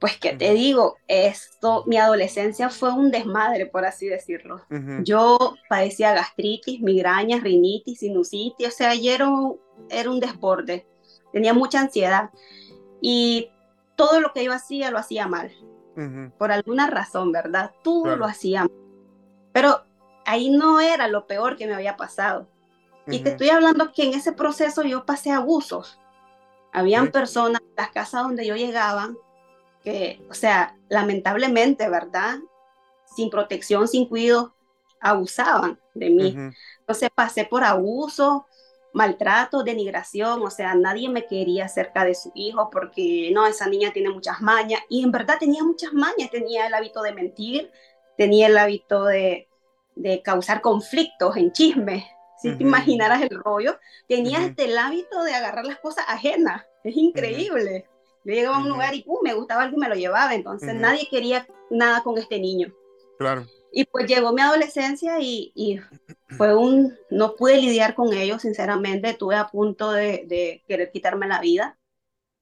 Pues 0.00 0.16
que 0.16 0.32
te 0.32 0.52
digo, 0.52 0.96
esto, 1.08 1.82
mi 1.86 1.96
adolescencia 1.96 2.70
fue 2.70 2.92
un 2.92 3.10
desmadre, 3.10 3.66
por 3.66 3.84
así 3.84 4.06
decirlo. 4.06 4.62
Yo 5.02 5.56
padecía 5.68 6.14
gastritis, 6.14 6.80
migrañas, 6.80 7.42
rinitis, 7.42 7.98
sinusitis, 7.98 8.68
o 8.68 8.70
sea, 8.70 8.90
ayer 8.90 9.16
era 9.16 9.30
era 9.90 10.10
un 10.10 10.20
desborde 10.20 10.86
tenía 11.32 11.54
mucha 11.54 11.80
ansiedad 11.80 12.30
y 13.00 13.50
todo 13.96 14.20
lo 14.20 14.32
que 14.32 14.44
yo 14.44 14.52
hacía 14.52 14.90
lo 14.90 14.98
hacía 14.98 15.26
mal, 15.26 15.52
por 16.38 16.52
alguna 16.52 16.86
razón, 16.88 17.32
¿verdad? 17.32 17.72
Todo 17.82 18.16
lo 18.16 18.24
hacía 18.24 18.62
mal. 18.62 18.72
Pero 19.52 19.84
ahí 20.24 20.50
no 20.50 20.80
era 20.80 21.08
lo 21.08 21.26
peor 21.26 21.56
que 21.56 21.66
me 21.66 21.74
había 21.74 21.96
pasado. 21.96 22.48
Y 23.08 23.20
te 23.20 23.30
estoy 23.30 23.48
hablando 23.48 23.92
que 23.92 24.04
en 24.04 24.14
ese 24.14 24.32
proceso 24.32 24.82
yo 24.82 25.04
pasé 25.04 25.32
abusos. 25.32 25.98
Habían 26.72 27.10
personas 27.10 27.60
en 27.62 27.74
las 27.76 27.90
casas 27.90 28.22
donde 28.22 28.46
yo 28.46 28.54
llegaba 28.54 29.10
que, 29.88 30.20
o 30.28 30.34
sea, 30.34 30.76
lamentablemente, 30.88 31.88
¿verdad? 31.88 32.38
Sin 33.16 33.30
protección, 33.30 33.88
sin 33.88 34.06
cuidado, 34.06 34.54
abusaban 35.00 35.80
de 35.94 36.10
mí. 36.10 36.36
Entonces 36.80 37.08
pasé 37.14 37.46
por 37.46 37.64
abuso, 37.64 38.46
maltrato, 38.92 39.62
denigración, 39.62 40.42
o 40.42 40.50
sea, 40.50 40.74
nadie 40.74 41.08
me 41.08 41.26
quería 41.26 41.68
cerca 41.68 42.04
de 42.04 42.14
su 42.14 42.30
hijo 42.34 42.68
porque 42.70 43.30
no, 43.32 43.46
esa 43.46 43.66
niña 43.66 43.92
tiene 43.92 44.10
muchas 44.10 44.42
mañas 44.42 44.82
y 44.90 45.02
en 45.02 45.10
verdad 45.10 45.38
tenía 45.38 45.64
muchas 45.64 45.92
mañas, 45.94 46.30
tenía 46.30 46.66
el 46.66 46.74
hábito 46.74 47.00
de 47.02 47.14
mentir, 47.14 47.70
tenía 48.16 48.48
el 48.48 48.58
hábito 48.58 49.04
de, 49.04 49.48
de 49.94 50.20
causar 50.22 50.60
conflictos 50.60 51.36
en 51.36 51.52
chismes, 51.52 52.04
si 52.42 52.54
te 52.56 52.62
imaginaras 52.62 53.22
el 53.22 53.30
rollo, 53.30 53.78
tenía 54.06 54.44
este 54.44 54.66
el 54.66 54.78
hábito 54.78 55.22
de 55.24 55.34
agarrar 55.34 55.64
las 55.64 55.78
cosas 55.80 56.04
ajenas, 56.08 56.64
es 56.84 56.96
increíble. 56.96 57.88
Yo 58.24 58.34
llegaba 58.34 58.56
a 58.56 58.60
un 58.60 58.68
lugar 58.68 58.94
y 58.94 59.04
me 59.22 59.34
gustaba 59.34 59.62
algo 59.62 59.76
y 59.76 59.80
me 59.80 59.88
lo 59.88 59.94
llevaba, 59.94 60.34
entonces 60.34 60.74
nadie 60.74 61.08
quería 61.10 61.46
nada 61.70 62.02
con 62.02 62.18
este 62.18 62.38
niño. 62.38 62.74
Claro. 63.18 63.46
Y 63.72 63.84
pues 63.84 64.06
llegó 64.06 64.32
mi 64.32 64.40
adolescencia 64.40 65.20
y, 65.20 65.52
y, 65.54 65.80
fue 66.36 66.54
un, 66.54 66.96
no 67.10 67.36
pude 67.36 67.56
lidiar 67.58 67.94
con 67.94 68.12
ellos, 68.12 68.42
sinceramente, 68.42 69.10
estuve 69.10 69.36
a 69.36 69.48
punto 69.48 69.92
de, 69.92 70.24
de, 70.26 70.64
querer 70.66 70.90
quitarme 70.90 71.26
la 71.26 71.40
vida. 71.40 71.78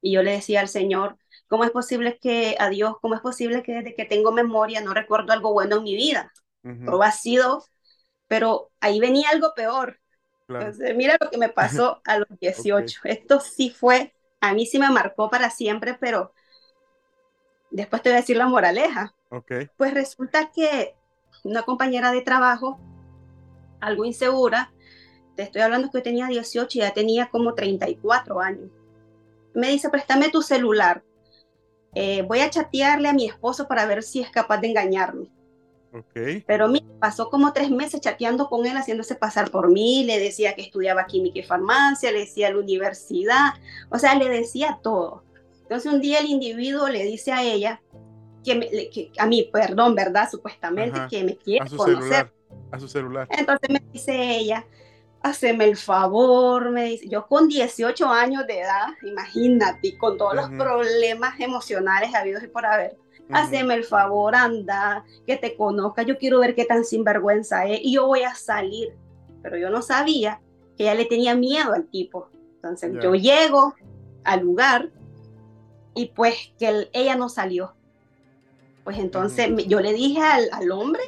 Y 0.00 0.12
yo 0.12 0.22
le 0.22 0.32
decía 0.32 0.60
al 0.60 0.68
Señor, 0.68 1.16
¿cómo 1.48 1.64
es 1.64 1.70
posible 1.70 2.18
que, 2.20 2.56
a 2.58 2.68
Dios, 2.68 2.94
cómo 3.00 3.14
es 3.14 3.20
posible 3.20 3.62
que 3.62 3.74
desde 3.74 3.94
que 3.94 4.04
tengo 4.04 4.32
memoria 4.32 4.80
no 4.80 4.94
recuerdo 4.94 5.32
algo 5.32 5.52
bueno 5.52 5.76
en 5.76 5.82
mi 5.82 5.96
vida? 5.96 6.32
Todo 6.84 7.02
ha 7.04 7.12
sido, 7.12 7.64
pero 8.26 8.72
ahí 8.80 8.98
venía 8.98 9.30
algo 9.30 9.52
peor. 9.54 10.00
Entonces, 10.48 10.96
mira 10.96 11.16
lo 11.20 11.30
que 11.30 11.38
me 11.38 11.48
pasó 11.48 12.00
a 12.04 12.18
los 12.18 12.28
18. 12.40 13.00
Esto 13.04 13.40
sí 13.40 13.70
fue, 13.70 14.15
a 14.40 14.54
mí 14.54 14.66
sí 14.66 14.78
me 14.78 14.90
marcó 14.90 15.30
para 15.30 15.50
siempre, 15.50 15.94
pero 15.94 16.32
después 17.70 18.02
te 18.02 18.10
voy 18.10 18.18
a 18.18 18.20
decir 18.20 18.36
la 18.36 18.46
moraleja. 18.46 19.14
Okay. 19.30 19.68
Pues 19.76 19.92
resulta 19.94 20.50
que 20.52 20.94
una 21.44 21.62
compañera 21.62 22.12
de 22.12 22.22
trabajo, 22.22 22.78
algo 23.80 24.04
insegura, 24.04 24.72
te 25.36 25.42
estoy 25.42 25.62
hablando 25.62 25.90
que 25.90 25.98
yo 25.98 26.02
tenía 26.02 26.26
18 26.26 26.78
y 26.78 26.80
ya 26.80 26.92
tenía 26.92 27.28
como 27.28 27.54
34 27.54 28.40
años. 28.40 28.70
Me 29.54 29.68
dice, 29.68 29.90
préstame 29.90 30.30
tu 30.30 30.42
celular. 30.42 31.02
Eh, 31.94 32.22
voy 32.22 32.40
a 32.40 32.50
chatearle 32.50 33.08
a 33.08 33.12
mi 33.12 33.26
esposo 33.26 33.68
para 33.68 33.86
ver 33.86 34.02
si 34.02 34.20
es 34.20 34.30
capaz 34.30 34.58
de 34.58 34.68
engañarme. 34.68 35.28
Okay. 36.10 36.44
Pero 36.46 36.68
me 36.68 36.82
pasó 37.00 37.30
como 37.30 37.52
tres 37.52 37.70
meses 37.70 38.00
chateando 38.00 38.48
con 38.48 38.66
él, 38.66 38.76
haciéndose 38.76 39.14
pasar 39.14 39.50
por 39.50 39.70
mí, 39.70 40.04
le 40.04 40.18
decía 40.18 40.54
que 40.54 40.62
estudiaba 40.62 41.06
química 41.06 41.38
y 41.38 41.42
farmacia, 41.42 42.12
le 42.12 42.20
decía 42.20 42.50
la 42.50 42.58
universidad, 42.58 43.54
o 43.90 43.98
sea, 43.98 44.14
le 44.14 44.28
decía 44.28 44.78
todo. 44.82 45.22
Entonces 45.62 45.92
un 45.92 46.00
día 46.00 46.20
el 46.20 46.26
individuo 46.26 46.88
le 46.88 47.04
dice 47.04 47.32
a 47.32 47.42
ella 47.42 47.80
que, 48.44 49.10
a 49.18 49.26
mí, 49.26 49.48
perdón, 49.52 49.94
¿verdad? 49.94 50.28
Supuestamente 50.30 51.00
que 51.10 51.24
me 51.24 51.36
quiere 51.36 51.64
a 51.64 51.68
su 51.68 51.76
conocer. 51.76 52.02
Celular, 52.02 52.32
a 52.70 52.78
su 52.78 52.88
celular. 52.88 53.28
Entonces 53.30 53.70
me 53.70 53.82
dice 53.92 54.36
ella, 54.36 54.64
haceme 55.22 55.64
el 55.64 55.76
favor, 55.76 56.70
me 56.70 56.84
dice, 56.84 57.08
yo 57.08 57.26
con 57.26 57.48
18 57.48 58.08
años 58.08 58.46
de 58.46 58.60
edad, 58.60 58.86
imagínate, 59.02 59.98
con 59.98 60.16
todos 60.16 60.34
los 60.34 60.48
problemas 60.50 61.40
emocionales 61.40 62.14
habidos 62.14 62.44
y 62.44 62.48
por 62.48 62.64
haber, 62.64 62.96
haceme 63.30 63.74
el 63.74 63.84
favor, 63.84 64.34
anda, 64.34 65.04
que 65.26 65.36
te 65.36 65.56
conozca, 65.56 66.02
yo 66.02 66.18
quiero 66.18 66.40
ver 66.40 66.54
qué 66.54 66.64
tan 66.64 66.84
sinvergüenza 66.84 67.66
es 67.66 67.80
y 67.82 67.94
yo 67.94 68.06
voy 68.06 68.22
a 68.22 68.34
salir. 68.34 68.94
Pero 69.42 69.58
yo 69.58 69.70
no 69.70 69.82
sabía 69.82 70.40
que 70.76 70.84
ella 70.84 70.94
le 70.94 71.04
tenía 71.04 71.34
miedo 71.34 71.72
al 71.72 71.86
tipo. 71.86 72.28
Entonces 72.56 72.92
yo 73.02 73.14
llego 73.14 73.74
al 74.24 74.40
lugar 74.40 74.90
y 75.94 76.06
pues 76.06 76.52
que 76.58 76.88
ella 76.92 77.16
no 77.16 77.28
salió. 77.28 77.74
Pues 78.84 78.98
entonces 78.98 79.50
yo 79.66 79.80
le 79.80 79.92
dije 79.92 80.20
al, 80.20 80.70
hombre, 80.70 81.02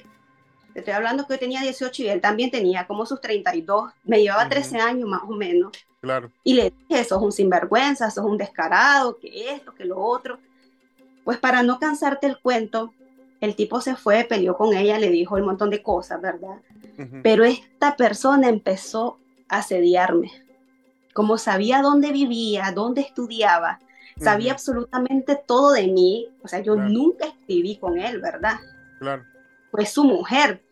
te 0.72 0.80
estoy 0.80 0.94
hablando 0.94 1.26
que 1.26 1.34
yo 1.34 1.38
tenía 1.38 1.60
18 1.60 2.02
y 2.02 2.08
él 2.08 2.20
también 2.20 2.50
tenía 2.50 2.86
como 2.86 3.06
sus 3.06 3.20
32, 3.20 3.92
me 4.04 4.20
llevaba 4.20 4.48
13 4.48 4.78
años 4.78 5.08
más 5.08 5.22
o 5.22 5.32
menos. 5.32 5.72
Claro. 6.00 6.30
Y 6.42 6.54
le 6.54 6.72
dije, 6.88 7.04
sos 7.04 7.22
un 7.22 7.32
sinvergüenza, 7.32 8.10
sos 8.10 8.24
un 8.24 8.38
descarado, 8.38 9.18
que 9.18 9.52
esto, 9.52 9.74
que 9.74 9.84
lo 9.84 9.98
otro. 9.98 10.38
Pues 11.28 11.36
para 11.36 11.62
no 11.62 11.78
cansarte 11.78 12.26
el 12.26 12.38
cuento, 12.38 12.94
el 13.42 13.54
tipo 13.54 13.82
se 13.82 13.96
fue, 13.96 14.24
peleó 14.24 14.56
con 14.56 14.74
ella, 14.74 14.98
le 14.98 15.10
dijo 15.10 15.34
un 15.34 15.44
montón 15.44 15.68
de 15.68 15.82
cosas, 15.82 16.22
¿verdad? 16.22 16.62
Pero 17.22 17.44
esta 17.44 17.96
persona 17.96 18.48
empezó 18.48 19.18
a 19.46 19.58
asediarme. 19.58 20.32
Como 21.12 21.36
sabía 21.36 21.82
dónde 21.82 22.12
vivía, 22.12 22.72
dónde 22.74 23.02
estudiaba, 23.02 23.78
sabía 24.18 24.52
absolutamente 24.52 25.36
todo 25.36 25.72
de 25.72 25.88
mí, 25.88 26.30
o 26.42 26.48
sea, 26.48 26.60
yo 26.60 26.76
nunca 26.76 27.26
escribí 27.26 27.76
con 27.76 27.98
él, 27.98 28.22
¿verdad? 28.22 28.60
Claro. 28.98 29.22
Fue 29.70 29.84
su 29.84 30.04
mujer. 30.04 30.62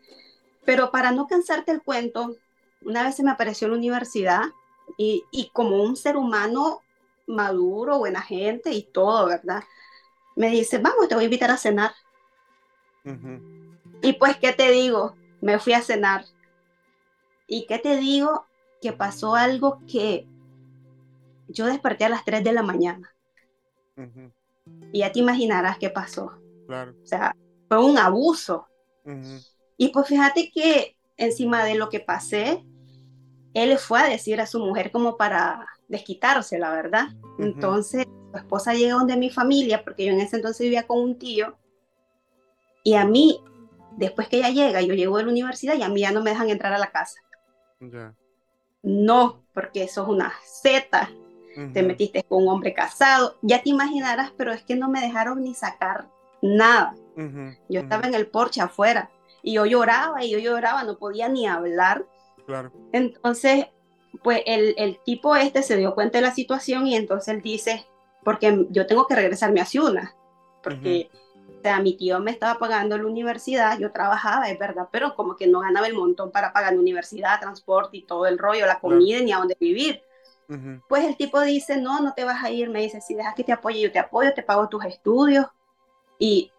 Pero 0.65 0.91
para 0.91 1.11
no 1.13 1.27
cansarte 1.27 1.71
el 1.71 1.83
cuento, 1.83 2.35
una 2.81 3.03
vez 3.03 3.15
se 3.15 3.23
me 3.23 3.31
apareció 3.31 3.67
en 3.67 3.73
la 3.73 3.79
universidad 3.79 4.45
y, 4.97 5.23
y 5.31 5.51
como 5.53 5.83
un 5.83 5.97
ser 5.97 6.17
humano 6.17 6.81
maduro, 7.27 7.99
buena 7.99 8.23
gente 8.23 8.73
y 8.73 8.85
todo, 8.85 9.27
¿verdad? 9.27 9.63
Me 10.37 10.51
dice, 10.51 10.79
vamos, 10.79 11.09
te 11.09 11.15
voy 11.15 11.25
a 11.25 11.27
invitar 11.27 11.51
a 11.51 11.57
cenar. 11.57 11.93
Y 14.03 14.13
pues, 14.15 14.37
¿qué 14.37 14.53
te 14.53 14.71
digo? 14.71 15.17
Me 15.41 15.59
fui 15.59 15.73
a 15.73 15.83
cenar. 15.83 16.25
¿Y 17.47 17.67
qué 17.67 17.79
te 17.79 17.97
digo? 17.97 18.47
Que 18.81 18.93
pasó 18.93 19.35
algo 19.35 19.81
que 19.91 20.27
yo 21.49 21.67
desperté 21.67 22.05
a 22.05 22.11
las 22.11 22.25
3 22.25 22.45
de 22.45 22.53
la 22.53 22.63
mañana. 22.63 23.13
Y 24.93 24.99
ya 24.99 25.11
te 25.11 25.21
imaginarás 25.21 25.79
qué 25.79 25.91
pasó. 25.91 26.39
Claro. 26.67 26.95
O 27.03 27.07
sea, 27.07 27.35
fue 27.69 27.83
un 27.83 27.99
abuso. 27.99 28.69
Y 29.77 29.89
pues 29.89 30.09
fíjate 30.09 30.51
que 30.51 30.97
encima 31.17 31.65
de 31.65 31.77
lo 31.77 31.89
que 31.89 32.01
pasé, 32.01 32.65
él 33.55 33.79
fue 33.79 34.01
a 34.01 34.09
decir 34.09 34.41
a 34.41 34.47
su 34.47 34.59
mujer 34.59 34.91
como 34.91 35.17
para 35.17 35.67
desquitarse, 35.89 36.59
la 36.59 36.73
verdad. 36.73 37.09
Entonces, 37.39 38.07
esposa 38.39 38.75
llega 38.75 38.95
donde 38.95 39.17
mi 39.17 39.31
familia, 39.31 39.83
porque 39.85 40.07
yo 40.07 40.13
en 40.13 40.21
ese 40.21 40.37
entonces 40.37 40.61
vivía 40.61 40.87
con 40.87 40.99
un 40.99 41.19
tío, 41.19 41.57
y 42.83 42.95
a 42.95 43.05
mí, 43.05 43.41
después 43.97 44.29
que 44.29 44.39
ella 44.39 44.51
llega, 44.51 44.81
yo 44.81 44.95
llego 44.95 45.19
de 45.19 45.25
la 45.25 45.31
universidad 45.31 45.75
y 45.75 45.83
a 45.83 45.89
mí 45.89 46.01
ya 46.01 46.13
no 46.13 46.23
me 46.23 46.31
dejan 46.31 46.51
entrar 46.51 46.73
a 46.73 46.79
la 46.79 46.91
casa. 46.91 47.21
No, 48.83 49.43
porque 49.53 49.83
eso 49.83 50.03
es 50.03 50.09
una 50.09 50.33
zeta 50.45 51.11
te 51.73 51.83
metiste 51.83 52.23
con 52.23 52.43
un 52.43 52.49
hombre 52.49 52.75
casado, 52.75 53.37
ya 53.41 53.63
te 53.63 53.71
imaginarás, 53.71 54.31
pero 54.37 54.53
es 54.53 54.63
que 54.63 54.77
no 54.77 54.91
me 54.91 55.01
dejaron 55.01 55.43
ni 55.43 55.55
sacar 55.55 56.07
nada. 56.43 56.95
yo 57.69 57.81
estaba 57.81 58.07
en 58.07 58.15
el 58.15 58.27
porche 58.27 58.61
afuera 58.61 59.11
y 59.43 59.55
yo 59.55 59.65
lloraba 59.65 60.23
y 60.23 60.31
yo 60.31 60.39
lloraba, 60.39 60.85
no 60.85 60.99
podía 60.99 61.29
ni 61.29 61.47
hablar. 61.47 62.05
Claro. 62.45 62.73
Entonces, 62.93 63.67
pues 64.23 64.43
el, 64.45 64.75
el, 64.77 64.99
tipo 65.05 65.35
este 65.35 65.63
se 65.63 65.77
dio 65.77 65.95
cuenta 65.95 66.19
de 66.19 66.23
la 66.23 66.35
situación 66.35 66.87
y 66.87 66.95
entonces 66.95 67.35
él 67.35 67.41
dice, 67.41 67.87
porque 68.27 68.67
yo 68.71 68.89
tengo 68.89 69.07
que 69.07 69.15
regresarme 69.15 69.61
a 69.61 69.65
Ciudad, 69.65 70.11
porque 70.61 71.09
o 71.47 71.63
sea, 71.63 71.79
mi 71.79 71.97
tío 71.97 72.19
me 72.19 72.33
estaba 72.33 72.59
pagando 72.59 72.99
la 72.99 73.07
universidad, 73.07 73.79
yo 73.79 73.93
trabajaba, 73.93 74.51
es 74.51 74.59
verdad, 74.59 74.89
pero 74.91 75.15
como 75.15 75.37
que 75.37 75.47
no 75.47 75.61
ganaba 75.61 75.87
el 75.87 75.95
montón 75.95 76.33
para 76.33 76.53
pagar 76.53 76.73
la 76.73 76.81
universidad, 76.81 77.39
transporte 77.39 77.99
y 77.99 78.03
todo 78.03 78.27
el 78.27 78.37
rollo, 78.37 78.67
la 78.67 78.81
comida 78.81 79.21
ni 79.21 79.33
a 79.33 79.39
dónde 79.39 79.57
vivir. 79.61 80.03
Pues 80.89 81.05
el 81.05 81.17
tipo 81.17 81.41
dice, 81.41 81.77
no, 81.81 82.01
no 82.01 82.15
te 82.15 82.25
vas 82.25 82.43
a 82.43 82.51
ir, 82.51 82.69
me 82.69 82.81
dice, 82.81 83.01
si 83.01 83.15
dejas 83.15 83.37
que 83.37 83.45
te 83.45 83.53
apoye, 83.53 83.81
yo 83.81 83.93
te 83.93 84.01
apoyo, 84.01 84.35
te 84.35 84.43
pago 84.43 84.69
tus 84.69 84.85
estudios. 84.85 85.47
Y, 86.19 86.51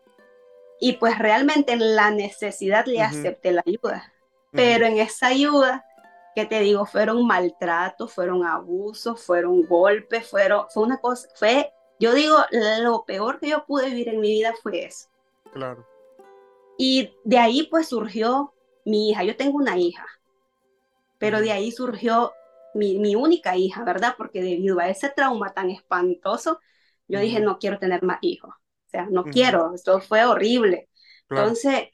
y 0.79 0.93
pues 0.93 1.19
realmente 1.19 1.73
en 1.73 1.97
la 1.97 2.11
necesidad 2.11 2.85
le 2.85 3.01
acepté 3.01 3.51
la 3.51 3.63
ayuda. 3.67 4.13
Pero 4.53 4.85
en 4.85 4.99
esa 4.99 5.27
ayuda, 5.27 5.83
que 6.37 6.45
te 6.45 6.59
digo, 6.59 6.85
fueron 6.85 7.25
maltratos, 7.25 8.13
fueron 8.13 8.45
abusos, 8.45 9.25
fueron 9.25 9.63
golpes, 9.63 10.29
fueron, 10.29 10.67
fue 10.69 10.83
una 10.83 10.99
cosa, 10.99 11.27
fue, 11.33 11.73
yo 11.99 12.13
digo, 12.13 12.37
lo 12.81 13.05
peor 13.05 13.39
que 13.39 13.49
yo 13.49 13.65
pude 13.65 13.87
vivir 13.87 14.09
en 14.09 14.19
mi 14.19 14.29
vida 14.29 14.53
fue 14.61 14.85
eso. 14.85 15.09
Claro. 15.51 15.83
Y 16.77 17.11
de 17.23 17.39
ahí 17.39 17.63
pues 17.63 17.87
surgió 17.87 18.53
mi 18.85 19.09
hija, 19.09 19.23
yo 19.23 19.35
tengo 19.35 19.57
una 19.57 19.79
hija, 19.79 20.05
pero 21.17 21.41
de 21.41 21.51
ahí 21.51 21.71
surgió 21.71 22.33
mi, 22.75 22.99
mi, 22.99 23.15
única 23.15 23.57
hija, 23.57 23.83
¿verdad? 23.83 24.13
Porque 24.15 24.43
debido 24.43 24.79
a 24.79 24.89
ese 24.89 25.09
trauma 25.09 25.55
tan 25.55 25.71
espantoso, 25.71 26.59
yo 27.07 27.19
dije, 27.19 27.39
no 27.39 27.57
quiero 27.57 27.79
tener 27.79 28.03
más 28.03 28.19
hijos. 28.21 28.51
O 28.51 28.89
sea, 28.91 29.07
no 29.09 29.23
quiero, 29.23 29.73
esto 29.73 29.99
fue 30.01 30.23
horrible. 30.23 30.87
Entonces, 31.31 31.87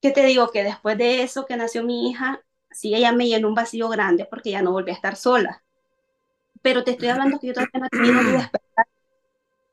¿qué 0.00 0.12
te 0.12 0.24
digo? 0.24 0.52
Que 0.52 0.62
después 0.62 0.96
de 0.96 1.22
eso 1.22 1.44
que 1.44 1.56
nació 1.56 1.82
mi 1.82 2.08
hija, 2.08 2.40
sí, 2.74 2.94
ella 2.94 3.12
me 3.12 3.28
llenó 3.28 3.48
un 3.48 3.54
vacío 3.54 3.88
grande 3.88 4.26
porque 4.26 4.50
ya 4.50 4.62
no 4.62 4.72
volví 4.72 4.90
a 4.90 4.94
estar 4.94 5.16
sola. 5.16 5.62
Pero 6.60 6.84
te 6.84 6.92
estoy 6.92 7.08
hablando 7.08 7.38
que 7.38 7.48
yo 7.48 7.54
todavía 7.54 7.80
no 7.80 7.86
he 7.86 7.90
tenido 7.90 8.22
mi 8.22 8.32
despertar. 8.32 8.86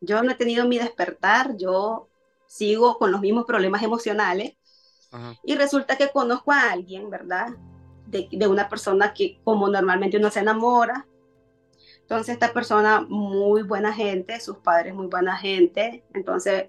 Yo 0.01 0.23
no 0.23 0.31
he 0.31 0.35
tenido 0.35 0.67
mi 0.67 0.77
despertar, 0.77 1.57
yo 1.57 2.09
sigo 2.47 2.97
con 2.97 3.11
los 3.11 3.21
mismos 3.21 3.45
problemas 3.45 3.83
emocionales. 3.83 4.55
Y 5.43 5.55
resulta 5.55 5.97
que 5.97 6.09
conozco 6.09 6.53
a 6.53 6.71
alguien, 6.71 7.09
¿verdad? 7.09 7.49
De, 8.07 8.29
de, 8.31 8.47
una 8.47 8.69
persona 8.69 9.13
que 9.13 9.41
como 9.43 9.67
normalmente 9.67 10.17
uno 10.17 10.29
se 10.29 10.39
enamora, 10.39 11.05
entonces 11.99 12.33
esta 12.33 12.53
persona 12.53 13.05
muy 13.07 13.63
buena 13.63 13.93
gente, 13.93 14.39
sus 14.39 14.57
padres 14.57 14.93
muy 14.93 15.07
buena 15.07 15.37
gente, 15.37 16.03
entonces 16.13 16.65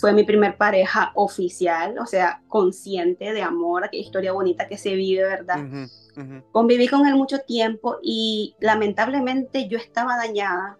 fue 0.00 0.12
mi 0.12 0.24
primer 0.24 0.56
pareja 0.56 1.12
oficial, 1.14 1.98
o 1.98 2.06
sea, 2.06 2.42
consciente 2.48 3.32
de 3.32 3.42
amor, 3.42 3.88
qué 3.90 3.98
historia 3.98 4.32
bonita 4.32 4.66
que 4.66 4.78
se 4.78 4.94
vive, 4.94 5.24
¿verdad? 5.24 5.88
Conviví 6.52 6.88
con 6.88 7.06
él 7.06 7.14
mucho 7.14 7.40
tiempo 7.40 7.98
y 8.02 8.54
lamentablemente 8.60 9.68
yo 9.68 9.78
estaba 9.78 10.16
dañada 10.16 10.78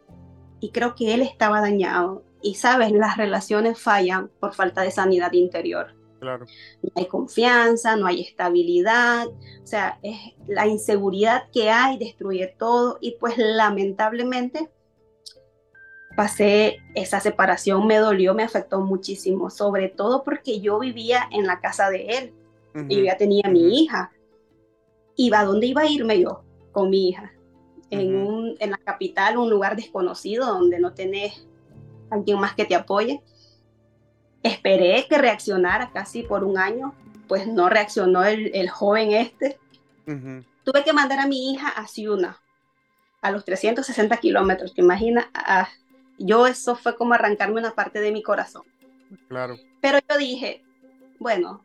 y 0.61 0.71
creo 0.71 0.95
que 0.95 1.15
él 1.15 1.23
estaba 1.23 1.61
dañado. 1.61 2.25
Y 2.43 2.55
sabes, 2.55 2.93
las 2.93 3.17
relaciones 3.17 3.79
fallan 3.79 4.31
por 4.41 4.55
falta 4.55 4.83
de 4.83 4.91
sanidad 4.91 5.33
interior. 5.33 5.95
Claro. 6.21 6.47
No 6.83 6.91
hay 6.97 7.07
confianza, 7.07 7.97
no 7.97 8.07
hay 8.07 8.21
estabilidad, 8.23 9.27
o 9.27 9.67
sea, 9.67 9.99
es, 10.03 10.19
la 10.47 10.67
inseguridad 10.67 11.45
que 11.51 11.71
hay 11.71 11.99
destruye 11.99 12.55
todo 12.59 12.99
y 13.01 13.17
pues 13.19 13.39
lamentablemente 13.39 14.71
pasé 16.17 16.81
esa 16.95 17.21
separación, 17.21 17.87
me 17.87 17.99
dolió, 17.99 18.35
me 18.35 18.43
afectó 18.43 18.81
muchísimo, 18.81 19.51
sobre 19.51 19.89
todo 19.89 20.25
porque 20.25 20.61
yo 20.61 20.79
vivía 20.79 21.29
en 21.31 21.47
la 21.47 21.61
casa 21.61 21.91
de 21.91 22.07
él 22.07 22.35
y 22.89 23.05
ya 23.05 23.17
tenía 23.17 23.49
mi 23.49 23.83
hija. 23.83 24.13
¿Iba 25.17 25.41
a 25.41 25.45
dónde 25.45 25.67
iba 25.67 25.83
a 25.83 25.87
irme 25.87 26.21
yo 26.21 26.43
con 26.73 26.91
mi 26.91 27.09
hija? 27.09 27.33
en, 27.91 28.17
un, 28.17 28.57
en 28.59 28.71
la 28.71 28.79
capital, 28.79 29.37
un 29.37 29.51
lugar 29.51 29.77
desconocido 29.77 30.47
donde 30.47 30.79
no 30.79 30.95
tenés 30.95 31.47
alguien 32.11 32.39
más 32.39 32.55
que 32.55 32.65
te 32.65 32.75
apoye. 32.75 33.21
Esperé 34.43 35.07
que 35.09 35.19
reaccionara 35.19 35.91
casi 35.93 36.23
por 36.23 36.45
un 36.45 36.57
año, 36.57 36.95
pues 37.29 37.47
no 37.47 37.69
reaccionó 37.69 38.25
el, 38.25 38.51
el 38.55 38.71
joven 38.71 39.13
este. 39.13 39.59
Tuve 40.65 40.85
que 40.85 40.93
mandar 40.93 41.21
a 41.21 41.27
mi 41.27 41.53
hija 41.53 41.69
a 41.69 41.87
Ciuna, 41.87 42.41
a 43.21 43.31
los 43.31 43.45
360 43.45 44.17
kilómetros, 44.17 44.75
¿te 44.75 44.81
imaginas? 44.81 45.27
Yo 46.21 46.47
eso 46.47 46.77
fue 46.77 46.97
como 46.97 47.15
arrancarme 47.15 47.59
una 47.59 47.75
parte 47.75 48.01
de 48.01 48.13
mi 48.13 48.23
corazón. 48.23 48.63
Claro. 49.29 49.57
Pero 49.81 49.99
yo 50.09 50.19
dije, 50.19 50.63
bueno, 51.19 51.65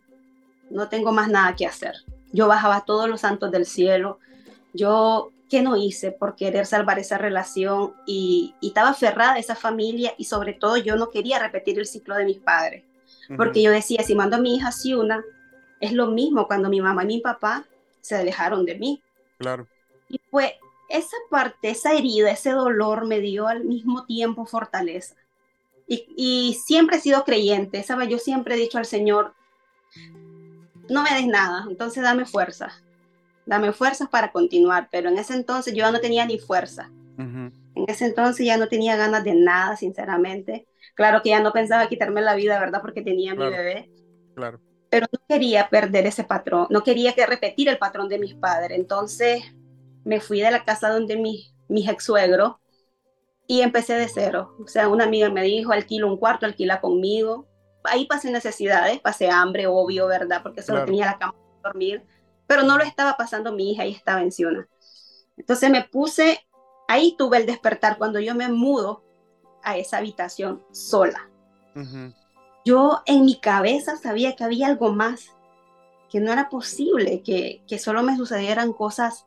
no 0.69 0.87
tengo 0.87 1.11
más 1.11 1.29
nada 1.29 1.55
que 1.55 1.67
hacer. 1.67 1.93
Yo 2.31 2.47
bajaba 2.47 2.85
todos 2.85 3.09
los 3.09 3.21
santos 3.21 3.51
del 3.51 3.65
cielo. 3.65 4.19
Yo, 4.73 5.31
¿qué 5.49 5.61
no 5.61 5.75
hice 5.75 6.11
por 6.11 6.35
querer 6.35 6.65
salvar 6.65 6.99
esa 6.99 7.17
relación? 7.17 7.93
Y, 8.05 8.55
y 8.61 8.69
estaba 8.69 8.89
aferrada 8.89 9.33
a 9.33 9.39
esa 9.39 9.55
familia 9.55 10.13
y 10.17 10.23
sobre 10.23 10.53
todo 10.53 10.77
yo 10.77 10.95
no 10.95 11.09
quería 11.09 11.37
repetir 11.37 11.77
el 11.77 11.85
ciclo 11.85 12.15
de 12.15 12.25
mis 12.25 12.39
padres. 12.39 12.83
Porque 13.37 13.61
yo 13.61 13.71
decía, 13.71 14.03
si 14.03 14.15
mando 14.15 14.37
a 14.37 14.39
mi 14.39 14.55
hija 14.55 14.69
así 14.69 14.93
una, 14.93 15.23
es 15.79 15.91
lo 15.91 16.07
mismo 16.07 16.47
cuando 16.47 16.69
mi 16.69 16.79
mamá 16.79 17.03
y 17.03 17.07
mi 17.07 17.19
papá 17.21 17.65
se 17.99 18.15
alejaron 18.15 18.65
de 18.65 18.75
mí. 18.75 19.01
Claro. 19.39 19.67
Y 20.07 20.19
fue 20.29 20.57
esa 20.89 21.17
parte, 21.29 21.69
esa 21.69 21.93
herida, 21.93 22.31
ese 22.31 22.51
dolor 22.51 23.05
me 23.05 23.19
dio 23.19 23.47
al 23.47 23.63
mismo 23.63 24.05
tiempo 24.05 24.45
fortaleza. 24.45 25.15
Y, 25.87 26.07
y, 26.17 26.53
siempre 26.55 26.97
he 26.97 26.99
sido 26.99 27.23
creyente, 27.23 27.83
¿sabes? 27.83 28.09
Yo 28.09 28.17
siempre 28.17 28.55
he 28.55 28.57
dicho 28.57 28.79
al 28.79 28.85
Señor, 28.85 29.33
no 30.89 31.03
me 31.03 31.13
des 31.13 31.27
nada, 31.27 31.65
entonces 31.69 32.03
dame 32.03 32.25
fuerza, 32.25 32.71
dame 33.45 33.71
fuerzas 33.71 34.09
para 34.09 34.31
continuar, 34.31 34.89
pero 34.91 35.09
en 35.09 35.17
ese 35.17 35.33
entonces 35.33 35.73
yo 35.73 35.91
no 35.91 35.99
tenía 35.99 36.25
ni 36.25 36.39
fuerza. 36.39 36.89
En 37.17 37.85
ese 37.87 38.05
entonces 38.05 38.45
ya 38.45 38.57
no 38.57 38.67
tenía 38.67 38.95
ganas 38.97 39.23
de 39.23 39.35
nada, 39.35 39.77
sinceramente. 39.77 40.67
Claro 40.95 41.21
que 41.21 41.29
ya 41.29 41.39
no 41.39 41.53
pensaba 41.53 41.87
quitarme 41.87 42.21
la 42.21 42.35
vida, 42.35 42.59
¿verdad? 42.59 42.81
Porque 42.81 43.01
tenía 43.01 43.35
mi 43.35 43.47
bebé. 43.49 43.89
Claro. 44.33 44.59
Pero 44.89 45.07
no 45.11 45.19
quería 45.27 45.69
perder 45.69 46.07
ese 46.07 46.23
patrón, 46.23 46.67
no 46.69 46.83
quería 46.83 47.13
que 47.13 47.25
repetir 47.25 47.69
el 47.69 47.77
patrón 47.77 48.09
de 48.09 48.19
mis 48.19 48.33
padres. 48.33 48.77
Entonces 48.77 49.43
me 50.05 50.21
fui 50.21 50.39
de 50.39 50.51
la 50.51 50.63
casa 50.63 50.89
donde 50.89 51.17
mi, 51.17 51.51
mi 51.67 51.87
ex 51.89 52.05
suegro 52.05 52.61
y 53.47 53.61
empecé 53.61 53.95
de 53.95 54.07
cero. 54.07 54.55
O 54.63 54.67
sea, 54.67 54.87
una 54.87 55.03
amiga 55.03 55.29
me 55.29 55.43
dijo, 55.43 55.71
alquila 55.71 56.05
un 56.05 56.17
cuarto, 56.17 56.45
alquila 56.45 56.79
conmigo. 56.79 57.47
Ahí 57.83 58.05
pasé 58.05 58.31
necesidades, 58.31 58.99
pasé 58.99 59.29
hambre, 59.29 59.67
obvio, 59.67 60.07
¿verdad? 60.07 60.41
Porque 60.41 60.61
solo 60.61 60.85
tenía 60.85 61.05
la 61.05 61.17
cama 61.17 61.33
para 61.61 61.73
dormir. 61.73 62.03
Pero 62.47 62.63
no 62.63 62.77
lo 62.77 62.83
estaba 62.83 63.17
pasando 63.17 63.51
mi 63.51 63.71
hija, 63.71 63.85
y 63.85 63.91
estaba 63.91 64.21
en 64.21 64.31
Ciuna. 64.31 64.67
Entonces 65.37 65.69
me 65.69 65.83
puse, 65.83 66.39
ahí 66.87 67.15
tuve 67.17 67.37
el 67.37 67.45
despertar 67.45 67.97
cuando 67.97 68.19
yo 68.19 68.35
me 68.35 68.47
mudo 68.49 69.03
a 69.63 69.77
esa 69.77 69.97
habitación 69.97 70.63
sola. 70.71 71.29
Yo 72.63 73.01
en 73.05 73.25
mi 73.25 73.39
cabeza 73.39 73.97
sabía 73.97 74.35
que 74.35 74.43
había 74.43 74.67
algo 74.67 74.93
más, 74.93 75.31
que 76.09 76.19
no 76.19 76.31
era 76.31 76.49
posible, 76.49 77.21
que, 77.21 77.63
que 77.67 77.79
solo 77.79 78.01
me 78.01 78.15
sucedieran 78.15 78.73
cosas 78.73 79.25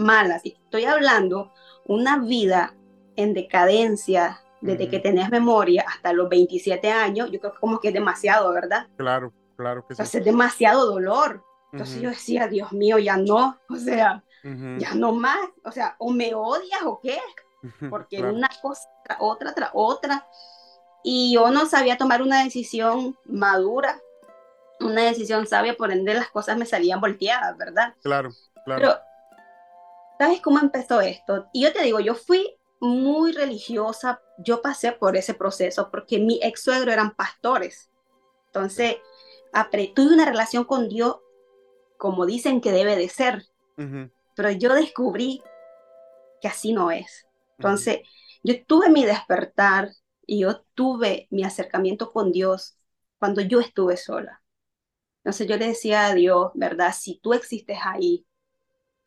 malas. 0.00 0.44
Y 0.44 0.52
estoy 0.52 0.84
hablando 0.84 1.52
una 1.86 2.18
vida 2.18 2.74
en 3.16 3.34
decadencia 3.34 4.40
desde 4.60 4.88
que 4.88 4.98
tenés 4.98 5.30
memoria 5.30 5.84
hasta 5.88 6.12
los 6.12 6.28
27 6.28 6.90
años, 6.90 7.30
yo 7.30 7.40
creo 7.40 7.52
que 7.52 7.60
como 7.60 7.80
que 7.80 7.88
es 7.88 7.94
demasiado, 7.94 8.52
¿verdad? 8.52 8.88
Claro, 8.96 9.32
claro 9.56 9.86
que 9.86 9.94
sí. 9.94 10.02
es 10.02 10.24
demasiado 10.24 10.86
dolor. 10.86 11.42
Entonces 11.72 12.00
yo 12.00 12.10
decía, 12.10 12.48
Dios 12.48 12.72
mío, 12.72 12.98
ya 12.98 13.16
no, 13.16 13.58
o 13.68 13.76
sea, 13.76 14.24
ya 14.42 14.94
no 14.94 15.12
más, 15.12 15.38
o 15.64 15.70
sea, 15.70 15.94
o 15.98 16.10
me 16.10 16.34
odias 16.34 16.82
o 16.84 17.00
qué, 17.00 17.18
porque 17.88 18.22
una 18.22 18.50
cosa 18.60 18.88
otra 19.20 19.54
tras 19.54 19.70
otra. 19.72 20.26
Y 21.02 21.34
yo 21.34 21.50
no 21.50 21.66
sabía 21.66 21.96
tomar 21.96 22.22
una 22.22 22.42
decisión 22.42 23.16
madura, 23.24 24.00
una 24.80 25.02
decisión 25.02 25.46
sabia, 25.46 25.76
por 25.76 25.92
ende 25.92 26.12
las 26.12 26.28
cosas 26.28 26.58
me 26.58 26.66
salían 26.66 27.00
volteadas, 27.00 27.56
¿verdad? 27.56 27.94
Claro, 28.02 28.30
claro. 28.64 28.80
Pero 28.80 28.98
¿Sabes 30.20 30.42
cómo 30.42 30.58
empezó 30.58 31.00
esto? 31.00 31.48
Y 31.54 31.62
yo 31.62 31.72
te 31.72 31.82
digo, 31.82 31.98
yo 31.98 32.14
fui 32.14 32.54
muy 32.78 33.32
religiosa, 33.32 34.20
yo 34.36 34.60
pasé 34.60 34.92
por 34.92 35.16
ese 35.16 35.32
proceso 35.32 35.90
porque 35.90 36.18
mi 36.18 36.38
ex 36.42 36.62
suegro 36.62 36.92
eran 36.92 37.16
pastores. 37.16 37.90
Entonces, 38.48 38.96
tuve 39.94 40.12
una 40.12 40.26
relación 40.26 40.64
con 40.64 40.90
Dios 40.90 41.16
como 41.96 42.26
dicen 42.26 42.60
que 42.60 42.70
debe 42.70 42.96
de 42.96 43.08
ser, 43.08 43.46
pero 44.36 44.50
yo 44.50 44.74
descubrí 44.74 45.42
que 46.42 46.48
así 46.48 46.74
no 46.74 46.90
es. 46.90 47.26
Entonces, 47.56 48.00
yo 48.42 48.62
tuve 48.66 48.90
mi 48.90 49.06
despertar 49.06 49.88
y 50.26 50.40
yo 50.40 50.60
tuve 50.74 51.28
mi 51.30 51.44
acercamiento 51.44 52.12
con 52.12 52.30
Dios 52.30 52.76
cuando 53.18 53.40
yo 53.40 53.58
estuve 53.60 53.96
sola. 53.96 54.42
Entonces 55.24 55.46
yo 55.46 55.56
le 55.56 55.68
decía 55.68 56.08
a 56.08 56.14
Dios, 56.14 56.50
¿verdad? 56.54 56.94
Si 56.94 57.20
tú 57.20 57.32
existes 57.32 57.78
ahí, 57.82 58.26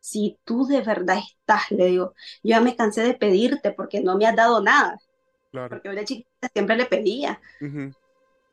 si 0.04 0.38
tú 0.44 0.66
de 0.66 0.82
verdad 0.82 1.16
estás, 1.16 1.70
le 1.70 1.86
digo, 1.86 2.12
yo 2.42 2.50
ya 2.50 2.60
me 2.60 2.76
cansé 2.76 3.02
de 3.02 3.14
pedirte 3.14 3.70
porque 3.72 4.02
no 4.02 4.18
me 4.18 4.26
has 4.26 4.36
dado 4.36 4.62
nada. 4.62 5.00
Porque 5.50 5.88
yo 5.88 5.94
de 5.94 6.04
chiquita 6.04 6.50
siempre 6.52 6.76
le 6.76 6.84
pedía. 6.84 7.40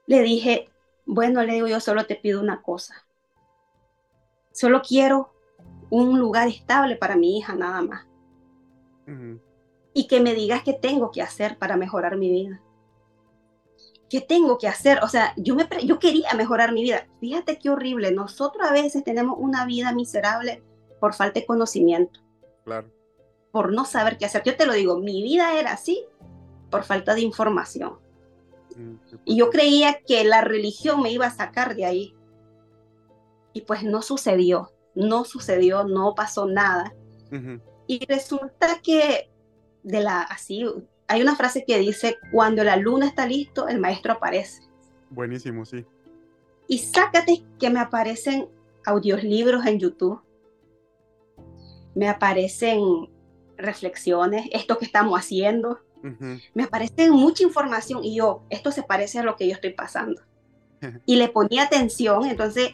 Le 0.08 0.22
dije, 0.22 0.70
bueno, 1.06 1.44
le 1.44 1.56
digo, 1.56 1.68
yo 1.68 1.82
solo 1.82 2.06
te 2.06 2.16
pido 2.16 2.40
una 2.40 2.62
cosa. 2.62 3.06
Solo 4.54 4.82
quiero 4.82 5.34
un 5.90 6.18
lugar 6.18 6.48
estable 6.48 6.96
para 6.96 7.18
mi 7.18 7.38
hija, 7.38 7.54
nada 7.54 7.82
más. 7.82 8.08
Y 9.94 10.08
que 10.08 10.22
me 10.22 10.34
digas 10.34 10.64
qué 10.64 10.72
tengo 10.72 11.12
que 11.12 11.22
hacer 11.22 11.58
para 11.58 11.76
mejorar 11.76 12.16
mi 12.16 12.30
vida. 12.30 12.62
¿Qué 14.10 14.22
tengo 14.22 14.58
que 14.58 14.70
hacer? 14.70 15.04
O 15.04 15.10
sea, 15.10 15.34
yo, 15.36 15.56
me, 15.56 15.68
yo 15.84 16.00
quería 16.00 16.34
mejorar 16.34 16.72
mi 16.72 16.84
vida. 16.84 17.10
Fíjate 17.20 17.60
qué 17.60 17.70
horrible. 17.70 18.14
Nosotros 18.14 18.66
a 18.66 18.72
veces 18.72 19.04
tenemos 19.04 19.36
una 19.38 19.66
vida 19.66 19.92
miserable 19.92 20.64
por 21.02 21.14
falta 21.14 21.42
de 21.42 21.46
conocimiento. 21.46 22.22
Claro. 22.64 22.90
Por 23.52 23.74
no 23.74 23.84
saber 23.84 24.18
qué 24.18 24.26
hacer. 24.26 24.44
Yo 24.46 24.56
te 24.56 24.66
lo 24.66 24.72
digo, 24.72 25.00
mi 25.00 25.22
vida 25.22 25.60
era 25.60 25.74
así 25.74 26.06
por 26.70 26.84
falta 26.86 27.14
de 27.14 27.22
información. 27.22 28.00
Mm, 28.78 28.94
y 29.26 29.36
yo 29.36 29.50
creía 29.50 30.00
que 30.08 30.24
la 30.24 30.40
religión 30.40 31.02
me 31.02 31.12
iba 31.12 31.26
a 31.26 31.36
sacar 31.36 31.76
de 31.76 31.86
ahí. 31.86 32.16
Y 33.52 33.62
pues 33.62 33.84
no 33.84 34.02
sucedió, 34.02 34.72
no 34.96 35.26
sucedió, 35.26 35.84
no 35.84 36.16
pasó 36.16 36.46
nada. 36.46 36.94
Y 37.88 38.06
resulta 38.06 38.80
que 38.82 39.30
de 39.84 40.02
la 40.02 40.22
así 40.22 40.66
hay 41.08 41.22
una 41.22 41.36
frase 41.36 41.66
que 41.66 41.80
dice 41.80 42.18
cuando 42.32 42.64
la 42.64 42.78
luna 42.78 43.08
está 43.08 43.26
listo, 43.26 43.68
el 43.68 43.80
maestro 43.80 44.14
aparece. 44.14 44.62
Buenísimo, 45.10 45.66
sí. 45.66 45.86
Y 46.68 46.78
sácate 46.78 47.44
que 47.60 47.70
me 47.70 47.82
aparecen 47.82 48.48
audiolibros 48.86 49.66
en 49.66 49.80
YouTube. 49.80 50.22
Me 51.96 52.08
aparecen 52.10 53.10
reflexiones, 53.58 54.50
esto 54.52 54.78
que 54.78 54.86
estamos 54.86 55.20
haciendo 55.20 55.80
me 56.54 56.64
aparece 56.64 57.10
mucha 57.12 57.44
información 57.44 58.04
y 58.04 58.16
yo, 58.16 58.44
esto 58.50 58.72
se 58.72 58.84
parece 58.84 59.20
a 59.20 59.24
lo 59.24 59.36
que 59.36 59.48
yo 59.48 59.54
estoy 59.54 59.74
pasando. 59.74 60.22
y 61.06 61.16
le 61.16 61.30
ponía 61.30 61.64
atención, 61.64 62.26
entonces, 62.26 62.72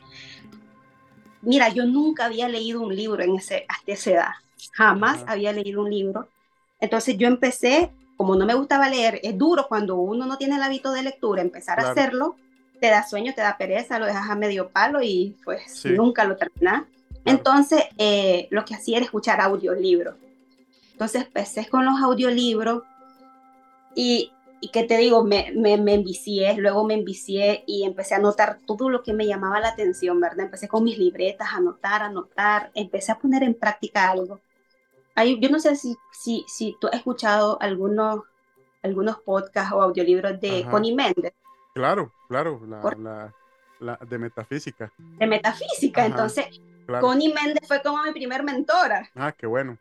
mira, 1.42 1.70
yo 1.70 1.86
nunca 1.86 2.26
había 2.26 2.48
leído 2.48 2.82
un 2.82 2.96
libro 2.96 3.22
en 3.24 3.36
ese, 3.36 3.66
hasta 3.68 3.92
esa 3.92 4.12
edad, 4.12 4.30
jamás 4.74 5.24
había 5.28 5.52
leído 5.52 5.82
un 5.82 5.90
libro. 5.90 6.30
Entonces 6.80 7.18
yo 7.18 7.28
empecé, 7.28 7.92
como 8.16 8.36
no 8.36 8.46
me 8.46 8.54
gustaba 8.54 8.90
leer, 8.90 9.20
es 9.24 9.38
duro 9.38 9.68
cuando 9.68 9.96
uno 9.96 10.26
no 10.26 10.38
tiene 10.38 10.56
el 10.56 10.64
hábito 10.64 10.92
de 10.92 11.04
lectura, 11.04 11.42
empezar 11.42 11.80
a 11.80 11.92
hacerlo, 11.92 12.36
te 12.80 12.88
da 12.88 13.06
sueño, 13.06 13.34
te 13.34 13.42
da 13.42 13.58
pereza, 13.58 14.00
lo 14.00 14.06
dejas 14.06 14.30
a 14.30 14.36
medio 14.36 14.70
palo 14.70 15.02
y 15.02 15.36
pues 15.44 15.84
nunca 15.86 16.24
lo 16.24 16.38
terminas. 16.38 16.84
Entonces, 17.28 17.84
eh, 17.98 18.48
lo 18.52 18.66
que 18.66 18.76
hacía 18.76 18.98
era 18.98 19.06
escuchar 19.06 19.42
audiolibros. 19.42 20.16
Entonces 20.94 21.26
empecé 21.26 21.68
con 21.68 21.86
los 21.86 22.02
audiolibros 22.02 22.82
y, 23.94 24.32
y 24.62 24.70
que 24.70 24.84
te 24.84 24.98
digo, 24.98 25.24
me, 25.24 25.52
me, 25.56 25.78
me, 25.78 25.94
envicié, 25.94 26.56
luego 26.56 26.84
me 26.86 26.96
envicié 26.96 27.64
y 27.68 27.84
empecé 27.84 28.16
a 28.16 28.18
anotar 28.18 28.60
todo 28.66 28.90
lo 28.90 29.04
que 29.04 29.14
me 29.14 29.28
llamaba 29.28 29.60
la 29.60 29.70
atención, 29.70 30.20
¿verdad? 30.20 30.46
Empecé 30.46 30.68
con 30.68 30.84
mis 30.84 30.98
libretas, 30.98 31.50
a 31.52 31.58
anotar, 31.58 32.02
a 32.02 32.06
anotar, 32.06 32.72
empecé 32.74 33.12
a 33.12 33.20
poner 33.20 33.44
en 33.44 33.54
práctica 33.54 34.10
algo. 34.10 34.40
Hay, 35.14 35.40
yo 35.40 35.50
no 35.50 35.60
sé 35.60 35.76
si, 35.76 35.96
si, 36.12 36.44
si 36.48 36.76
tú 36.80 36.88
has 36.88 36.96
escuchado 36.96 37.62
algunos, 37.62 38.22
algunos 38.82 39.20
podcasts 39.20 39.74
o 39.74 39.82
audiolibros 39.82 40.40
de 40.40 40.66
Connie 40.70 40.96
Méndez. 40.96 41.34
Claro, 41.74 42.12
claro, 42.28 42.60
la, 42.68 43.34
la, 43.80 44.00
de 44.08 44.18
metafísica. 44.18 44.92
De 44.98 45.28
metafísica, 45.28 46.06
entonces 46.06 46.60
Connie 47.00 47.34
Méndez 47.34 47.68
fue 47.68 47.82
como 47.82 48.04
mi 48.04 48.12
primer 48.12 48.44
mentora. 48.44 49.10
Ah, 49.16 49.32
qué 49.32 49.46
bueno. 49.46 49.78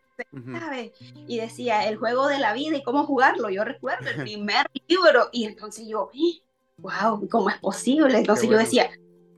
Y 1.27 1.39
decía, 1.39 1.87
el 1.89 1.97
juego 1.97 2.27
de 2.27 2.39
la 2.39 2.53
vida 2.53 2.77
y 2.77 2.83
cómo 2.83 3.05
jugarlo. 3.05 3.51
Yo 3.51 3.65
recuerdo 3.65 4.09
el 4.09 4.17
primer 4.23 4.67
libro 4.89 5.29
y 5.33 5.45
entonces 5.45 5.87
yo, 5.87 6.11
wow, 6.79 7.29
¿cómo 7.29 7.51
es 7.51 7.59
posible? 7.59 8.19
Entonces 8.19 8.49
yo 8.49 8.57
decía, 8.57 8.91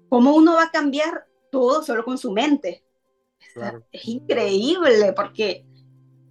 ¿cómo 0.09 0.35
uno 0.35 0.55
va 0.55 0.65
a 0.65 0.71
cambiar 0.71 1.27
todo 1.51 1.83
solo 1.83 2.05
con 2.05 2.19
su 2.19 2.33
mente? 2.33 2.85
Es 3.93 4.07
increíble 4.07 5.13
porque 5.15 5.65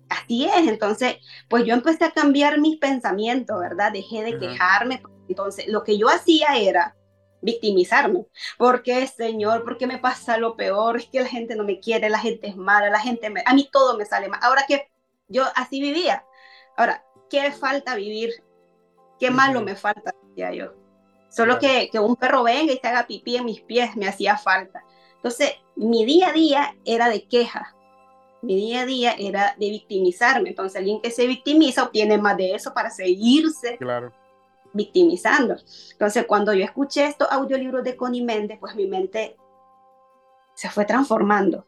así 0.10 0.46
es. 0.46 0.68
Entonces, 0.68 1.18
pues 1.50 1.66
yo 1.66 1.74
empecé 1.74 2.06
a 2.06 2.12
cambiar 2.12 2.60
mis 2.60 2.78
pensamientos, 2.78 3.60
¿verdad? 3.60 3.92
Dejé 3.92 4.24
de 4.24 4.40
quejarme. 4.40 5.02
Entonces, 5.28 5.68
lo 5.68 5.84
que 5.84 5.98
yo 5.98 6.08
hacía 6.10 6.56
era 6.58 6.97
victimizarme. 7.42 8.26
¿Por 8.58 8.84
qué, 8.84 9.06
Señor? 9.08 9.64
¿Por 9.64 9.78
qué 9.78 9.88
me 9.88 9.98
pasa 9.98 10.38
lo 10.38 10.56
peor? 10.56 10.98
Es 10.98 11.08
que 11.08 11.22
la 11.22 11.28
gente 11.28 11.56
no 11.56 11.64
me 11.64 11.80
quiere, 11.80 12.10
la 12.10 12.20
gente 12.20 12.48
es 12.48 12.56
mala, 12.56 12.90
la 12.90 13.00
gente 13.00 13.30
me... 13.30 13.44
A 13.46 13.54
mí 13.54 13.70
todo 13.72 13.98
me 13.98 14.06
sale 14.06 14.28
mal. 14.28 14.40
Ahora 14.44 14.66
que 14.68 14.90
yo 15.28 15.44
así 15.56 15.82
vivía. 15.82 16.26
Ahora, 16.76 17.04
¿qué 17.30 17.52
falta 17.52 17.96
vivir? 17.96 18.32
¿Qué 19.20 19.32
malo 19.32 19.62
me 19.62 19.76
falta? 19.76 20.14
Decía 20.30 20.54
yo. 20.54 20.74
Solo 21.30 21.60
que, 21.60 21.90
que 21.92 22.00
un 22.00 22.16
perro 22.16 22.44
venga 22.44 22.74
y 22.74 22.78
se 22.78 22.88
haga 22.88 23.06
pipí 23.06 23.36
en 23.36 23.46
mis 23.46 23.62
pies 23.62 23.96
me 23.96 24.08
hacía 24.08 24.38
falta. 24.38 24.84
Entonces, 25.16 25.54
mi 25.76 26.06
día 26.06 26.30
a 26.30 26.34
día 26.34 26.76
era 26.86 27.10
de 27.10 27.28
queja. 27.28 27.76
Mi 28.42 28.56
día 28.56 28.82
a 28.82 28.86
día 28.86 29.16
era 29.18 29.56
de 29.60 29.70
victimizarme. 29.70 30.50
Entonces, 30.50 30.78
alguien 30.78 31.02
que 31.02 31.12
se 31.12 31.28
victimiza 31.28 31.84
obtiene 31.84 32.18
más 32.18 32.38
de 32.38 32.56
eso 32.56 32.74
para 32.74 32.90
seguirse 32.90 33.78
claro 33.78 34.14
victimizando. 34.78 35.58
Entonces, 35.92 36.26
cuando 36.26 36.54
yo 36.54 36.64
escuché 36.64 37.08
estos 37.08 37.28
audiolibros 37.30 37.84
de 37.84 37.98
Connie 37.98 38.24
Méndez, 38.24 38.58
pues 38.60 38.76
mi 38.76 38.88
mente 38.88 39.36
se 40.54 40.70
fue 40.70 40.86
transformando 40.86 41.68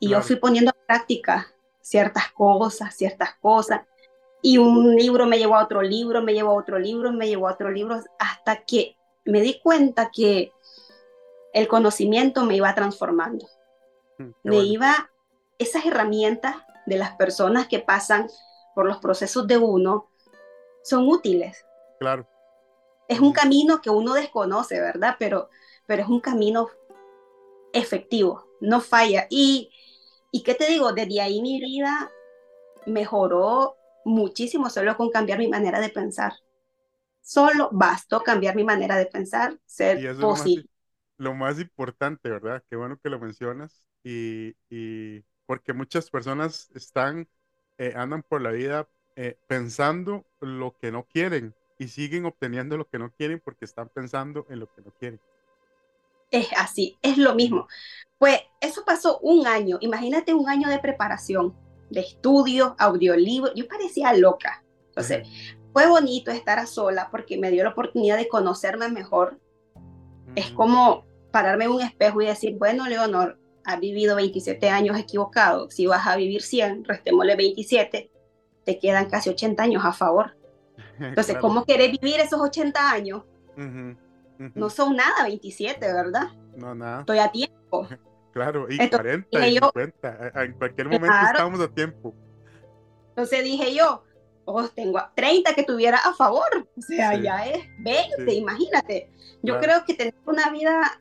y 0.00 0.08
yo 0.08 0.22
fui 0.22 0.36
poniendo 0.36 0.72
en 0.74 0.86
práctica 0.86 1.52
ciertas 1.80 2.32
cosas, 2.32 2.94
ciertas 2.94 3.34
cosas. 3.36 3.82
Y 4.42 4.58
un 4.58 4.94
libro 4.96 5.26
me 5.26 5.38
llevó 5.38 5.56
a 5.56 5.64
otro 5.64 5.82
libro, 5.82 6.22
me 6.22 6.34
llevó 6.34 6.50
a 6.50 6.54
otro 6.54 6.78
libro, 6.78 7.12
me 7.12 7.28
llevó 7.28 7.48
a 7.48 7.52
otro 7.52 7.70
libro, 7.70 8.00
hasta 8.18 8.64
que 8.64 8.96
me 9.24 9.40
di 9.40 9.60
cuenta 9.60 10.10
que 10.12 10.52
el 11.52 11.68
conocimiento 11.68 12.44
me 12.44 12.56
iba 12.56 12.74
transformando. 12.74 13.46
Mm, 14.18 14.30
me 14.44 14.56
iba, 14.58 15.10
esas 15.58 15.86
herramientas 15.86 16.56
de 16.86 16.98
las 16.98 17.16
personas 17.16 17.66
que 17.66 17.78
pasan 17.78 18.28
por 18.74 18.86
los 18.86 18.98
procesos 18.98 19.46
de 19.46 19.56
uno 19.56 20.08
son 20.82 21.08
útiles. 21.08 21.64
Claro 21.98 22.26
es 23.08 23.20
un 23.20 23.32
camino 23.32 23.80
que 23.80 23.90
uno 23.90 24.14
desconoce, 24.14 24.80
¿verdad? 24.80 25.16
Pero, 25.18 25.50
pero 25.86 26.02
es 26.02 26.08
un 26.08 26.20
camino 26.20 26.68
efectivo, 27.72 28.48
no 28.60 28.80
falla. 28.80 29.26
Y, 29.30 29.70
y 30.32 30.42
qué 30.42 30.54
te 30.54 30.66
digo, 30.66 30.92
desde 30.92 31.20
ahí 31.20 31.40
mi 31.40 31.60
vida 31.60 32.10
mejoró 32.86 33.76
muchísimo 34.04 34.70
solo 34.70 34.96
con 34.96 35.10
cambiar 35.10 35.38
mi 35.38 35.48
manera 35.48 35.80
de 35.80 35.88
pensar. 35.88 36.32
Solo 37.20 37.70
bastó 37.72 38.22
cambiar 38.22 38.54
mi 38.54 38.64
manera 38.64 38.96
de 38.96 39.06
pensar, 39.06 39.58
ser 39.66 40.16
posible. 40.18 40.68
Lo 41.18 41.34
más, 41.34 41.58
importante, 41.58 42.28
¿verdad? 42.28 42.62
Qué 42.68 42.76
bueno 42.76 42.98
que 43.02 43.08
lo 43.08 43.18
mencionas. 43.18 43.84
Y, 44.04 44.54
y 44.70 45.24
porque 45.46 45.72
muchas 45.72 46.10
personas 46.10 46.70
están, 46.74 47.28
eh, 47.78 47.94
andan 47.96 48.22
por 48.22 48.42
la 48.42 48.50
vida 48.50 48.88
eh, 49.16 49.38
pensando 49.48 50.26
lo 50.40 50.76
que 50.76 50.92
no 50.92 51.04
quieren 51.04 51.54
y 51.78 51.88
siguen 51.88 52.26
obteniendo 52.26 52.76
lo 52.76 52.86
que 52.86 52.98
no 52.98 53.10
quieren 53.10 53.40
porque 53.44 53.64
están 53.64 53.88
pensando 53.88 54.46
en 54.48 54.60
lo 54.60 54.66
que 54.66 54.82
no 54.82 54.90
quieren. 54.98 55.20
Es 56.30 56.48
así, 56.56 56.98
es 57.02 57.18
lo 57.18 57.34
mismo. 57.34 57.68
Pues 58.18 58.40
eso 58.60 58.84
pasó 58.84 59.18
un 59.20 59.46
año, 59.46 59.78
imagínate 59.80 60.34
un 60.34 60.48
año 60.48 60.68
de 60.68 60.78
preparación, 60.78 61.54
de 61.90 62.00
estudio, 62.00 62.74
audiolibro, 62.78 63.54
yo 63.54 63.68
parecía 63.68 64.12
loca. 64.14 64.64
Entonces, 64.88 65.28
fue 65.72 65.86
bonito 65.86 66.30
estar 66.30 66.58
a 66.58 66.66
sola 66.66 67.08
porque 67.10 67.36
me 67.36 67.50
dio 67.50 67.62
la 67.62 67.70
oportunidad 67.70 68.16
de 68.16 68.28
conocerme 68.28 68.88
mejor. 68.88 69.38
Es 70.34 70.50
como 70.50 71.04
pararme 71.30 71.66
en 71.66 71.72
un 71.72 71.82
espejo 71.82 72.22
y 72.22 72.26
decir, 72.26 72.56
bueno, 72.56 72.88
Leonor, 72.88 73.38
has 73.64 73.80
vivido 73.80 74.16
27 74.16 74.70
años 74.70 74.98
equivocado, 74.98 75.70
si 75.70 75.86
vas 75.86 76.06
a 76.06 76.16
vivir 76.16 76.40
100, 76.40 76.84
restémosle 76.84 77.36
27, 77.36 78.10
te 78.64 78.78
quedan 78.78 79.10
casi 79.10 79.28
80 79.28 79.62
años 79.62 79.84
a 79.84 79.92
favor. 79.92 80.36
Entonces, 80.98 81.36
¿cómo 81.38 81.64
querés 81.64 81.92
vivir 81.92 82.20
esos 82.20 82.40
80 82.40 82.90
años? 82.90 83.22
No 84.54 84.70
son 84.70 84.96
nada 84.96 85.24
27, 85.24 85.80
¿verdad? 85.80 86.28
No, 86.56 86.74
nada. 86.74 87.00
Estoy 87.00 87.18
a 87.18 87.30
tiempo. 87.30 87.88
claro, 88.32 88.66
y 88.68 88.76
40, 88.76 89.48
y 89.48 89.54
50. 89.54 90.32
En 90.34 90.52
cualquier 90.54 90.88
momento 90.88 91.16
estamos 91.32 91.60
a 91.60 91.68
tiempo. 91.68 92.14
Entonces 93.10 93.44
dije 93.44 93.74
yo, 93.74 94.02
oh, 94.44 94.68
tengo 94.68 95.00
30 95.14 95.54
que 95.54 95.62
tuviera 95.62 95.98
a 95.98 96.14
favor. 96.14 96.68
O 96.76 96.82
sea, 96.82 97.14
ya 97.14 97.46
es 97.46 97.66
20, 97.78 98.32
imagínate. 98.34 99.10
Yo 99.42 99.58
creo 99.60 99.84
que 99.86 99.94
tener 99.94 100.14
una 100.26 100.50
vida 100.50 101.00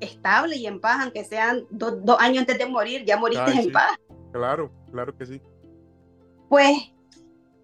estable 0.00 0.56
y 0.56 0.66
en 0.66 0.80
paz, 0.80 1.00
aunque 1.02 1.24
sean 1.24 1.64
dos, 1.70 1.94
años 2.18 2.40
antes 2.40 2.58
de 2.58 2.66
morir, 2.66 3.04
ya 3.04 3.16
moriste 3.16 3.52
en 3.52 3.72
paz. 3.72 3.98
Claro, 4.32 4.70
claro 4.90 5.16
que 5.16 5.26
sí. 5.26 5.42
Pues 6.48 6.92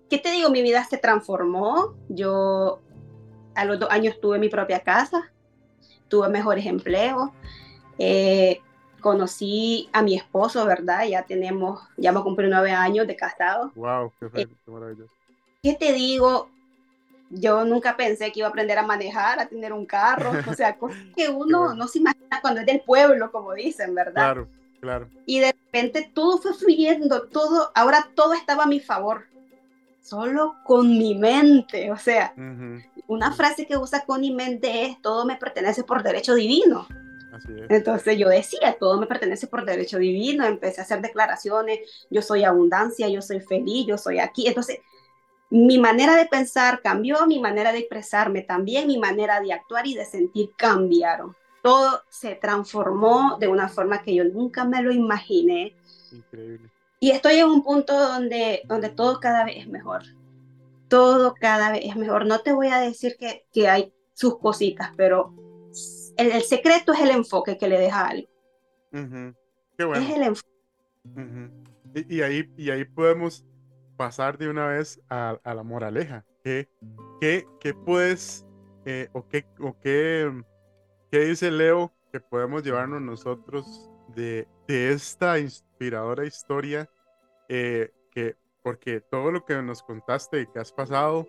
¿qué 0.09 0.18
te 0.18 0.31
digo? 0.31 0.51
Mi 0.51 0.62
vida 0.62 0.85
se 0.85 0.99
transformó. 0.99 1.94
Yo 2.09 2.81
a 3.55 3.64
los 3.64 3.79
dos 3.79 3.90
años 3.90 4.21
tuve 4.21 4.38
mi 4.38 4.49
propia 4.49 4.81
casa, 4.81 5.33
tuve 6.09 6.29
mejores 6.29 6.64
empleos, 6.66 7.31
eh, 7.99 8.61
conocí 9.01 9.88
a 9.92 10.03
mi 10.03 10.16
esposo, 10.16 10.64
¿verdad? 10.64 11.07
Ya 11.07 11.23
tenemos, 11.25 11.81
ya 11.97 12.12
me 12.12 12.23
cumplí 12.23 12.49
nueve 12.49 12.73
años 12.73 13.07
de 13.07 13.16
casado. 13.16 13.73
¡Wow! 13.75 14.12
¡Qué, 14.18 14.42
eh, 14.42 14.49
qué 14.64 14.71
maravilloso! 14.71 15.12
¿Qué 15.62 15.75
te 15.75 15.92
digo? 15.92 16.49
Yo 17.31 17.64
nunca 17.64 17.97
pensé 17.97 18.33
que 18.33 18.40
iba 18.40 18.49
a 18.49 18.51
aprender 18.51 18.79
a 18.79 18.87
manejar, 18.87 19.38
a 19.38 19.47
tener 19.47 19.73
un 19.73 19.85
carro, 19.85 20.33
o 20.49 20.55
sea, 20.55 20.77
cosas 20.79 21.03
que 21.14 21.29
uno 21.29 21.75
no 21.75 21.88
se 21.88 21.99
imagina 21.99 22.40
cuando 22.40 22.61
es 22.61 22.66
del 22.66 22.81
pueblo, 22.81 23.31
como 23.31 23.53
dicen, 23.53 23.94
¿verdad? 23.94 24.12
Claro, 24.14 24.49
claro. 24.81 25.09
Y 25.27 25.40
de 25.40 25.53
repente 25.53 26.11
todo 26.14 26.38
fue 26.38 26.55
fluyendo, 26.55 27.29
todo, 27.29 27.71
ahora 27.75 28.09
todo 28.14 28.33
estaba 28.33 28.64
a 28.64 28.68
mi 28.68 28.81
favor, 28.81 29.27
solo 30.09 30.57
con 30.64 30.88
mi 30.88 31.14
mente, 31.14 31.90
o 31.90 31.99
sea, 31.99 32.35
una 33.07 33.33
frase 33.33 33.66
que 33.66 33.77
usa 33.77 34.05
con 34.05 34.21
mi 34.21 34.33
mente 34.33 34.87
es, 34.87 35.03
todo 35.03 35.25
me 35.25 35.37
pertenece 35.37 35.85
por 35.85 36.03
derecho 36.03 36.35
divino. 36.35 36.87
Entonces 37.68 38.18
yo 38.18 38.29
decía, 38.29 38.77
todo 38.79 38.99
me 38.99 39.07
pertenece 39.07 39.47
por 39.47 39.64
derecho 39.64 39.99
divino, 39.99 40.47
empecé 40.47 40.81
a 40.81 40.85
hacer 40.85 41.03
declaraciones, 41.03 41.81
yo 42.11 42.23
soy 42.23 42.44
abundancia, 42.44 43.09
yo 43.09 43.23
soy 43.23 43.40
feliz, 43.40 43.87
yo 43.87 43.99
soy 43.99 44.18
aquí. 44.18 44.47
Entonces, 44.47 44.79
mi 45.51 45.79
manera 45.79 46.16
de 46.16 46.27
pensar 46.27 46.81
cambió, 46.83 47.27
mi 47.27 47.38
manera 47.38 47.73
de 47.73 47.79
expresarme 47.79 48.42
también, 48.42 48.87
mi 48.87 48.99
manera 48.99 49.40
de 49.40 49.53
actuar 49.53 49.87
y 49.87 49.94
de 49.94 50.05
sentir 50.05 50.51
cambiaron. 50.57 51.37
Todo 51.62 52.03
se 52.09 52.35
transformó 52.35 53.37
de 53.38 53.49
una 53.49 53.68
forma 53.68 54.03
que 54.03 54.14
yo 54.14 54.25
nunca 54.25 54.64
me 54.64 54.83
lo 54.83 54.92
imaginé. 54.92 55.75
Increíble. 56.12 56.71
Y 57.01 57.11
estoy 57.11 57.37
en 57.37 57.49
un 57.49 57.63
punto 57.63 57.97
donde, 57.97 58.63
donde 58.67 58.89
todo 58.89 59.21
cada 59.21 59.45
vez 59.45 59.59
es 59.59 59.69
mejor. 59.69 60.03
Todo 60.89 61.35
cada 61.35 61.71
vez 61.71 61.83
es 61.85 61.97
mejor. 61.97 62.27
No 62.27 62.41
te 62.41 62.53
voy 62.53 62.69
a 62.69 62.81
decir 62.81 63.17
que, 63.19 63.47
que 63.53 63.69
hay 63.69 63.93
sus 64.15 64.39
cositas, 64.39 64.93
pero 64.97 65.35
el, 66.17 66.43
secreto 66.43 66.93
es 66.93 67.01
el 67.01 67.11
enfoque 67.11 67.57
que 67.57 67.69
le 67.69 67.79
deja 67.79 68.09
algo. 68.09 68.29
Qué 68.91 69.85
bueno. 69.85 70.05
Es 70.05 70.11
el 70.11 70.23
enfoque. 70.23 72.09
y, 72.09 72.21
ahí, 72.23 72.51
y 72.57 72.71
ahí 72.71 72.85
podemos 72.85 73.45
pasar 73.97 74.39
de 74.39 74.49
una 74.49 74.67
vez 74.67 75.01
a, 75.09 75.39
la 75.45 75.63
moraleja. 75.63 76.25
¿Qué, 76.43 76.69
qué, 77.21 77.47
qué 77.61 77.75
puedes 77.75 78.45
eh, 78.85 79.09
o, 79.13 79.29
qué, 79.29 79.45
o 79.61 79.79
qué, 79.81 80.33
qué 81.11 81.21
dice 81.27 81.51
Leo 81.51 81.93
que 82.11 82.21
podemos 82.21 82.63
llevarnos 82.65 83.03
nosotros 83.03 83.91
de, 84.15 84.49
de 84.67 84.93
esta 84.93 85.39
inspiradora 85.79 86.25
historia? 86.25 86.91
Eh, 87.49 87.93
que, 88.11 88.37
porque 88.62 89.01
todo 89.01 89.31
lo 89.31 89.45
que 89.45 89.62
nos 89.62 89.83
contaste 89.83 90.49
que 90.53 90.59
has 90.59 90.73
pasado 90.73 91.27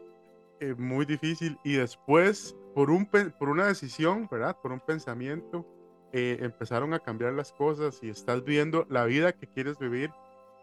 es 0.59 0.77
muy 0.77 1.05
difícil 1.05 1.57
y 1.63 1.73
después 1.73 2.55
por, 2.73 2.89
un, 2.89 3.05
por 3.05 3.49
una 3.49 3.67
decisión, 3.67 4.27
¿verdad? 4.29 4.57
Por 4.61 4.71
un 4.71 4.79
pensamiento, 4.79 5.65
eh, 6.11 6.39
empezaron 6.41 6.93
a 6.93 6.99
cambiar 6.99 7.33
las 7.33 7.53
cosas 7.53 7.99
y 8.01 8.09
estás 8.09 8.43
viendo 8.43 8.85
la 8.89 9.05
vida 9.05 9.31
que 9.33 9.47
quieres 9.47 9.77
vivir 9.77 10.11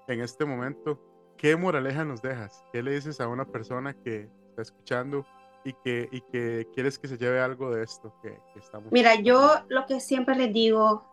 en 0.08 0.20
este 0.20 0.44
momento. 0.44 1.00
¿Qué 1.38 1.56
moraleja 1.56 2.04
nos 2.04 2.20
dejas? 2.20 2.64
¿Qué 2.72 2.82
le 2.82 2.92
dices 2.92 3.20
a 3.20 3.28
una 3.28 3.46
persona 3.46 3.94
que 3.94 4.28
está 4.48 4.62
escuchando 4.62 5.24
y 5.64 5.72
que, 5.84 6.08
y 6.10 6.20
que 6.22 6.66
quieres 6.74 6.98
que 6.98 7.08
se 7.08 7.18
lleve 7.18 7.40
algo 7.40 7.74
de 7.74 7.84
esto 7.84 8.14
que, 8.22 8.38
estamos 8.58 8.92
Mira, 8.92 9.14
yo 9.16 9.62
lo 9.68 9.86
que 9.86 10.00
siempre 10.00 10.36
les 10.36 10.52
digo 10.52 11.04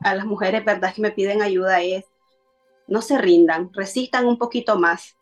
a 0.00 0.14
las 0.14 0.24
mujeres, 0.24 0.64
¿verdad? 0.64 0.94
Que 0.94 1.02
me 1.02 1.10
piden 1.10 1.42
ayuda 1.42 1.80
es, 1.82 2.04
no 2.86 3.02
se 3.02 3.18
rindan, 3.18 3.72
resistan 3.72 4.26
un 4.26 4.38
poquito 4.38 4.78
más 4.78 5.16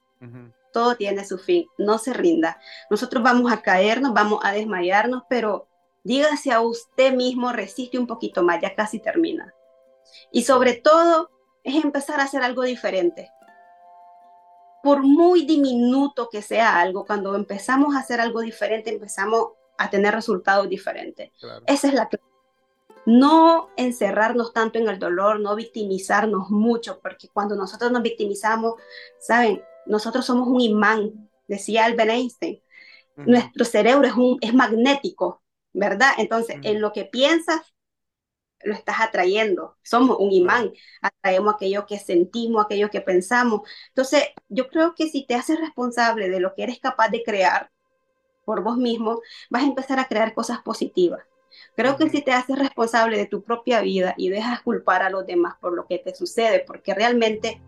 todo 0.72 0.96
tiene 0.96 1.24
su 1.24 1.38
fin, 1.38 1.66
no 1.78 1.98
se 1.98 2.12
rinda. 2.12 2.60
Nosotros 2.90 3.22
vamos 3.22 3.50
a 3.50 3.62
caernos, 3.62 4.12
vamos 4.14 4.40
a 4.44 4.52
desmayarnos, 4.52 5.24
pero 5.28 5.66
dígase 6.04 6.52
a 6.52 6.60
usted 6.60 7.12
mismo, 7.14 7.52
resiste 7.52 7.98
un 7.98 8.06
poquito 8.06 8.42
más, 8.42 8.60
ya 8.60 8.74
casi 8.74 9.00
termina. 9.00 9.52
Y 10.30 10.42
sobre 10.42 10.74
todo 10.74 11.30
es 11.64 11.82
empezar 11.82 12.20
a 12.20 12.24
hacer 12.24 12.42
algo 12.42 12.62
diferente. 12.62 13.30
Por 14.82 15.02
muy 15.02 15.44
diminuto 15.44 16.28
que 16.30 16.42
sea 16.42 16.78
algo, 16.80 17.04
cuando 17.04 17.34
empezamos 17.34 17.96
a 17.96 17.98
hacer 18.00 18.20
algo 18.20 18.40
diferente, 18.40 18.90
empezamos 18.90 19.48
a 19.76 19.90
tener 19.90 20.14
resultados 20.14 20.68
diferentes. 20.68 21.30
Esa 21.66 21.88
es 21.88 21.94
la 21.94 22.08
clave. 22.08 22.27
No 23.06 23.70
encerrarnos 23.76 24.52
tanto 24.52 24.78
en 24.78 24.88
el 24.88 24.98
dolor, 24.98 25.40
no 25.40 25.56
victimizarnos 25.56 26.50
mucho, 26.50 27.00
porque 27.00 27.28
cuando 27.28 27.56
nosotros 27.56 27.90
nos 27.90 28.02
victimizamos, 28.02 28.74
¿saben? 29.18 29.62
nosotros 29.88 30.24
somos 30.24 30.46
un 30.48 30.61
imán, 30.61 31.30
decía 31.48 31.87
Albert 31.87 32.11
Einstein. 32.11 32.62
Nuestro 33.16 33.64
cerebro 33.64 34.06
es, 34.06 34.14
un, 34.14 34.38
es 34.40 34.54
magnético, 34.54 35.42
¿verdad? 35.72 36.12
Entonces, 36.18 36.56
en 36.62 36.80
lo 36.80 36.92
que 36.92 37.04
piensas, 37.04 37.74
lo 38.62 38.74
estás 38.74 39.00
atrayendo. 39.00 39.76
Somos 39.82 40.18
un 40.20 40.30
imán, 40.30 40.72
atraemos 41.02 41.54
aquello 41.54 41.84
que 41.84 41.98
sentimos, 41.98 42.64
aquello 42.64 42.90
que 42.90 43.00
pensamos. 43.00 43.62
Entonces, 43.88 44.24
yo 44.48 44.68
creo 44.68 44.94
que 44.94 45.08
si 45.08 45.26
te 45.26 45.34
haces 45.34 45.58
responsable 45.58 46.28
de 46.28 46.38
lo 46.38 46.54
que 46.54 46.62
eres 46.62 46.78
capaz 46.78 47.08
de 47.08 47.24
crear 47.24 47.72
por 48.44 48.62
vos 48.62 48.76
mismo, 48.76 49.20
vas 49.50 49.62
a 49.64 49.66
empezar 49.66 49.98
a 49.98 50.06
crear 50.06 50.32
cosas 50.32 50.61
positivas. 50.62 51.24
Creo 51.77 51.97
que 51.97 52.09
si 52.09 52.23
te 52.23 52.33
haces 52.33 52.59
responsable 52.59 53.16
de 53.16 53.27
tu 53.27 53.42
propia 53.42 53.81
vida 53.81 54.14
y 54.16 54.29
dejas 54.29 54.62
culpar 54.62 55.03
a 55.03 55.11
los 55.11 55.27
demás 55.27 55.55
por 55.61 55.73
lo 55.75 55.87
que 55.87 55.99
te 55.99 56.14
sucede, 56.14 56.64
porque 56.66 56.94
realmente 56.94 57.61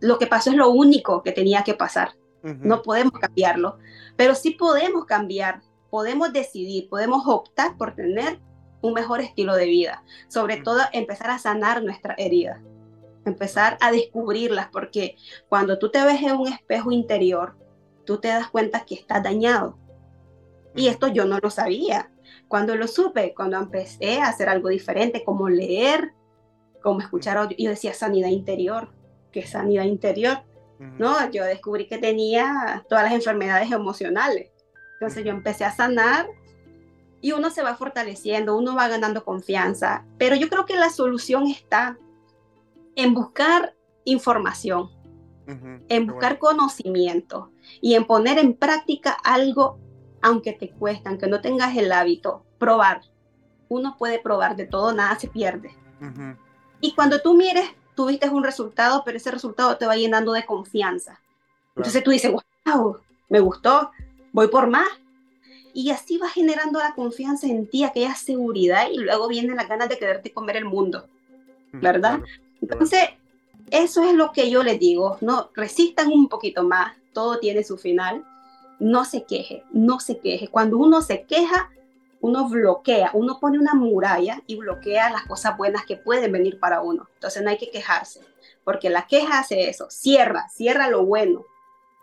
lo 0.00 0.18
que 0.18 0.26
pasó 0.26 0.50
es 0.50 0.56
lo 0.56 0.70
único 0.70 1.22
que 1.22 1.32
tenía 1.32 1.64
que 1.64 1.74
pasar. 1.74 2.12
No 2.42 2.82
podemos 2.82 3.12
cambiarlo, 3.14 3.78
pero 4.16 4.34
sí 4.34 4.52
podemos 4.52 5.04
cambiar, 5.04 5.60
podemos 5.90 6.32
decidir, 6.32 6.88
podemos 6.88 7.26
optar 7.26 7.76
por 7.76 7.94
tener 7.94 8.40
un 8.80 8.94
mejor 8.94 9.20
estilo 9.20 9.54
de 9.54 9.66
vida. 9.66 10.04
Sobre 10.28 10.58
todo 10.58 10.80
empezar 10.92 11.30
a 11.30 11.38
sanar 11.38 11.82
nuestra 11.82 12.14
herida, 12.16 12.62
empezar 13.24 13.76
a 13.80 13.90
descubrirlas, 13.90 14.68
porque 14.72 15.16
cuando 15.48 15.78
tú 15.78 15.90
te 15.90 16.02
ves 16.04 16.22
en 16.22 16.36
un 16.36 16.48
espejo 16.48 16.92
interior, 16.92 17.56
tú 18.04 18.18
te 18.18 18.28
das 18.28 18.48
cuenta 18.48 18.84
que 18.84 18.94
estás 18.94 19.22
dañado. 19.22 19.76
Y 20.74 20.88
esto 20.88 21.08
yo 21.08 21.24
no 21.24 21.38
lo 21.42 21.50
sabía. 21.50 22.10
Cuando 22.48 22.74
lo 22.76 22.88
supe, 22.88 23.34
cuando 23.34 23.58
empecé 23.58 24.20
a 24.20 24.28
hacer 24.28 24.48
algo 24.48 24.68
diferente, 24.68 25.22
como 25.24 25.48
leer, 25.48 26.12
como 26.82 27.00
escuchar, 27.00 27.48
yo 27.56 27.70
decía 27.70 27.92
sanidad 27.94 28.28
interior 28.28 28.88
que 29.30 29.46
sanidad 29.46 29.84
interior, 29.84 30.38
¿no? 30.78 31.30
Yo 31.30 31.44
descubrí 31.44 31.86
que 31.86 31.98
tenía 31.98 32.84
todas 32.88 33.04
las 33.04 33.12
enfermedades 33.12 33.70
emocionales. 33.70 34.50
Entonces 34.94 35.24
yo 35.24 35.30
empecé 35.30 35.64
a 35.64 35.72
sanar 35.72 36.26
y 37.20 37.32
uno 37.32 37.50
se 37.50 37.62
va 37.62 37.74
fortaleciendo, 37.74 38.56
uno 38.56 38.74
va 38.74 38.88
ganando 38.88 39.24
confianza, 39.24 40.04
pero 40.18 40.36
yo 40.36 40.48
creo 40.48 40.66
que 40.66 40.76
la 40.76 40.90
solución 40.90 41.48
está 41.48 41.98
en 42.96 43.14
buscar 43.14 43.74
información, 44.04 44.90
en 45.46 46.06
buscar 46.06 46.38
conocimiento 46.38 47.50
y 47.80 47.94
en 47.94 48.06
poner 48.06 48.38
en 48.38 48.54
práctica 48.54 49.16
algo, 49.24 49.78
aunque 50.22 50.52
te 50.52 50.70
cueste, 50.70 51.08
aunque 51.08 51.26
no 51.26 51.40
tengas 51.40 51.76
el 51.76 51.92
hábito, 51.92 52.44
probar. 52.58 53.02
Uno 53.68 53.96
puede 53.98 54.18
probar 54.18 54.56
de 54.56 54.66
todo, 54.66 54.92
nada 54.92 55.18
se 55.18 55.28
pierde. 55.28 55.70
Y 56.80 56.94
cuando 56.94 57.20
tú 57.20 57.34
mires 57.34 57.68
tuviste 57.94 58.28
un 58.28 58.44
resultado, 58.44 59.02
pero 59.04 59.16
ese 59.16 59.30
resultado 59.30 59.76
te 59.76 59.86
va 59.86 59.96
llenando 59.96 60.32
de 60.32 60.46
confianza. 60.46 61.20
Entonces 61.74 62.02
tú 62.04 62.10
dices, 62.10 62.32
wow, 62.64 62.98
me 63.28 63.40
gustó, 63.40 63.90
voy 64.32 64.48
por 64.48 64.68
más. 64.68 64.88
Y 65.74 65.90
así 65.90 66.16
va 66.18 66.28
generando 66.28 66.78
la 66.78 66.94
confianza 66.94 67.46
en 67.46 67.68
ti, 67.68 67.84
aquella 67.84 68.14
seguridad, 68.14 68.88
y 68.90 68.98
luego 68.98 69.28
vienen 69.28 69.56
las 69.56 69.68
ganas 69.68 69.88
de 69.88 69.98
quererte 69.98 70.32
comer 70.32 70.56
el 70.56 70.64
mundo, 70.64 71.06
¿verdad? 71.72 72.20
Entonces, 72.60 73.00
eso 73.70 74.02
es 74.02 74.14
lo 74.14 74.32
que 74.32 74.50
yo 74.50 74.62
les 74.62 74.80
digo, 74.80 75.18
no 75.20 75.50
resistan 75.54 76.08
un 76.08 76.28
poquito 76.28 76.62
más, 76.62 76.96
todo 77.12 77.38
tiene 77.38 77.62
su 77.62 77.76
final, 77.76 78.24
no 78.78 79.04
se 79.04 79.24
queje, 79.24 79.64
no 79.72 80.00
se 80.00 80.18
queje. 80.18 80.48
Cuando 80.48 80.78
uno 80.78 81.02
se 81.02 81.24
queja, 81.24 81.70
uno 82.20 82.48
bloquea, 82.48 83.10
uno 83.14 83.38
pone 83.40 83.58
una 83.58 83.74
muralla 83.74 84.42
y 84.46 84.56
bloquea 84.56 85.10
las 85.10 85.24
cosas 85.24 85.56
buenas 85.56 85.84
que 85.84 85.96
pueden 85.96 86.32
venir 86.32 86.58
para 86.58 86.80
uno. 86.80 87.08
Entonces 87.14 87.42
no 87.42 87.50
hay 87.50 87.58
que 87.58 87.70
quejarse, 87.70 88.20
porque 88.64 88.90
la 88.90 89.06
queja 89.06 89.38
hace 89.40 89.68
eso, 89.68 89.88
cierra, 89.90 90.48
cierra 90.48 90.88
lo 90.88 91.04
bueno. 91.04 91.44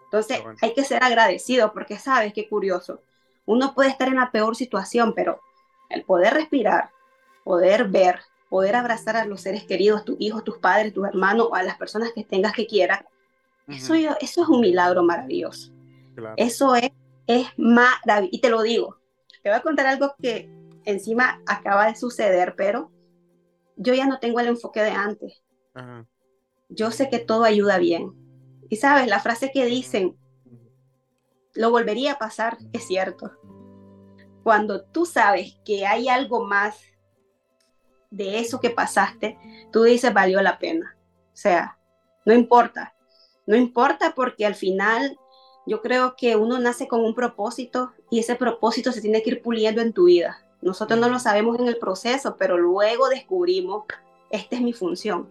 Entonces 0.06 0.42
hay 0.62 0.74
que 0.74 0.84
ser 0.84 1.04
agradecido, 1.04 1.74
porque 1.74 2.00
sabes 2.00 2.34
qué 2.34 2.48
curioso. 2.48 3.02
Uno 3.46 3.74
puede 3.74 3.90
estar 3.90 4.08
en 4.08 4.16
la 4.16 4.32
peor 4.32 4.56
situación, 4.56 5.14
pero 5.14 5.40
el 5.90 6.04
poder 6.04 6.34
respirar, 6.34 6.92
poder 7.44 7.90
ver, 7.90 8.20
poder 8.50 8.76
abrazar 8.76 9.18
a 9.18 9.26
los 9.26 9.42
seres 9.42 9.66
queridos, 9.66 10.06
tus 10.06 10.16
hijos, 10.20 10.44
tus 10.44 10.58
padres, 10.58 10.94
tus 10.94 11.06
hermanos 11.06 11.48
o 11.52 11.56
a 11.56 11.64
las 11.64 11.78
personas 11.78 12.12
que 12.14 12.24
tengas 12.24 12.54
que 12.54 12.68
quieras, 12.68 13.04
eso, 13.68 13.96
eso 13.96 14.44
es 14.44 14.48
un 14.48 14.62
milagro 14.62 15.04
maravilloso. 15.04 15.75
Eso 16.38 16.76
es, 16.76 16.92
es 17.28 17.48
maravilloso. 17.58 18.30
Y 18.32 18.42
te 18.42 18.50
lo 18.50 18.62
digo, 18.62 18.98
te 19.44 19.50
voy 19.50 19.58
a 19.58 19.62
contar 19.62 19.88
algo 19.88 20.16
que 20.22 20.50
encima 20.86 21.42
acaba 21.46 21.88
de 21.88 21.96
suceder, 21.96 22.56
pero 22.56 22.92
yo 23.76 23.94
ya 23.94 24.08
no 24.08 24.20
tengo 24.20 24.40
el 24.40 24.48
enfoque 24.48 24.82
de 24.82 24.92
antes. 24.92 25.44
Yo 26.70 26.92
sé 26.92 27.10
que 27.10 27.20
todo 27.20 27.44
ayuda 27.44 27.78
bien. 27.78 28.14
Y 28.70 28.78
sabes, 28.78 29.08
la 29.08 29.20
frase 29.20 29.52
que 29.52 29.66
dicen, 29.66 30.18
lo 31.54 31.72
volvería 31.72 32.14
a 32.14 32.18
pasar, 32.18 32.58
es 32.74 32.88
cierto. 32.88 33.32
Cuando 34.44 34.84
tú 34.84 35.06
sabes 35.06 35.60
que 35.66 35.86
hay 35.86 36.08
algo 36.08 36.46
más 36.46 36.78
de 38.10 38.40
eso 38.40 38.60
que 38.60 38.70
pasaste, 38.70 39.38
tú 39.72 39.84
dices, 39.84 40.14
valió 40.14 40.42
la 40.42 40.60
pena. 40.60 40.98
O 41.34 41.38
sea, 41.38 41.78
no 42.26 42.34
importa, 42.34 42.96
no 43.46 43.56
importa 43.56 44.14
porque 44.16 44.46
al 44.46 44.56
final 44.56 45.20
yo 45.66 45.82
creo 45.82 46.16
que 46.16 46.36
uno 46.36 46.60
nace 46.60 46.88
con 46.88 47.02
un 47.02 47.16
propósito 47.16 47.92
y 48.10 48.20
ese 48.20 48.36
propósito 48.36 48.92
se 48.92 49.02
tiene 49.02 49.24
que 49.24 49.32
ir 49.32 49.42
puliendo 49.42 49.82
en 49.82 49.94
tu 49.94 50.06
vida. 50.06 50.46
Nosotros 50.62 51.00
no 51.00 51.10
lo 51.10 51.20
sabemos 51.20 51.60
en 51.60 51.68
el 51.68 51.78
proceso, 51.78 52.38
pero 52.38 52.58
luego 52.58 53.10
descubrimos, 53.10 53.86
esta 54.30 54.56
es 54.56 54.62
mi 54.62 54.74
función. 54.74 55.28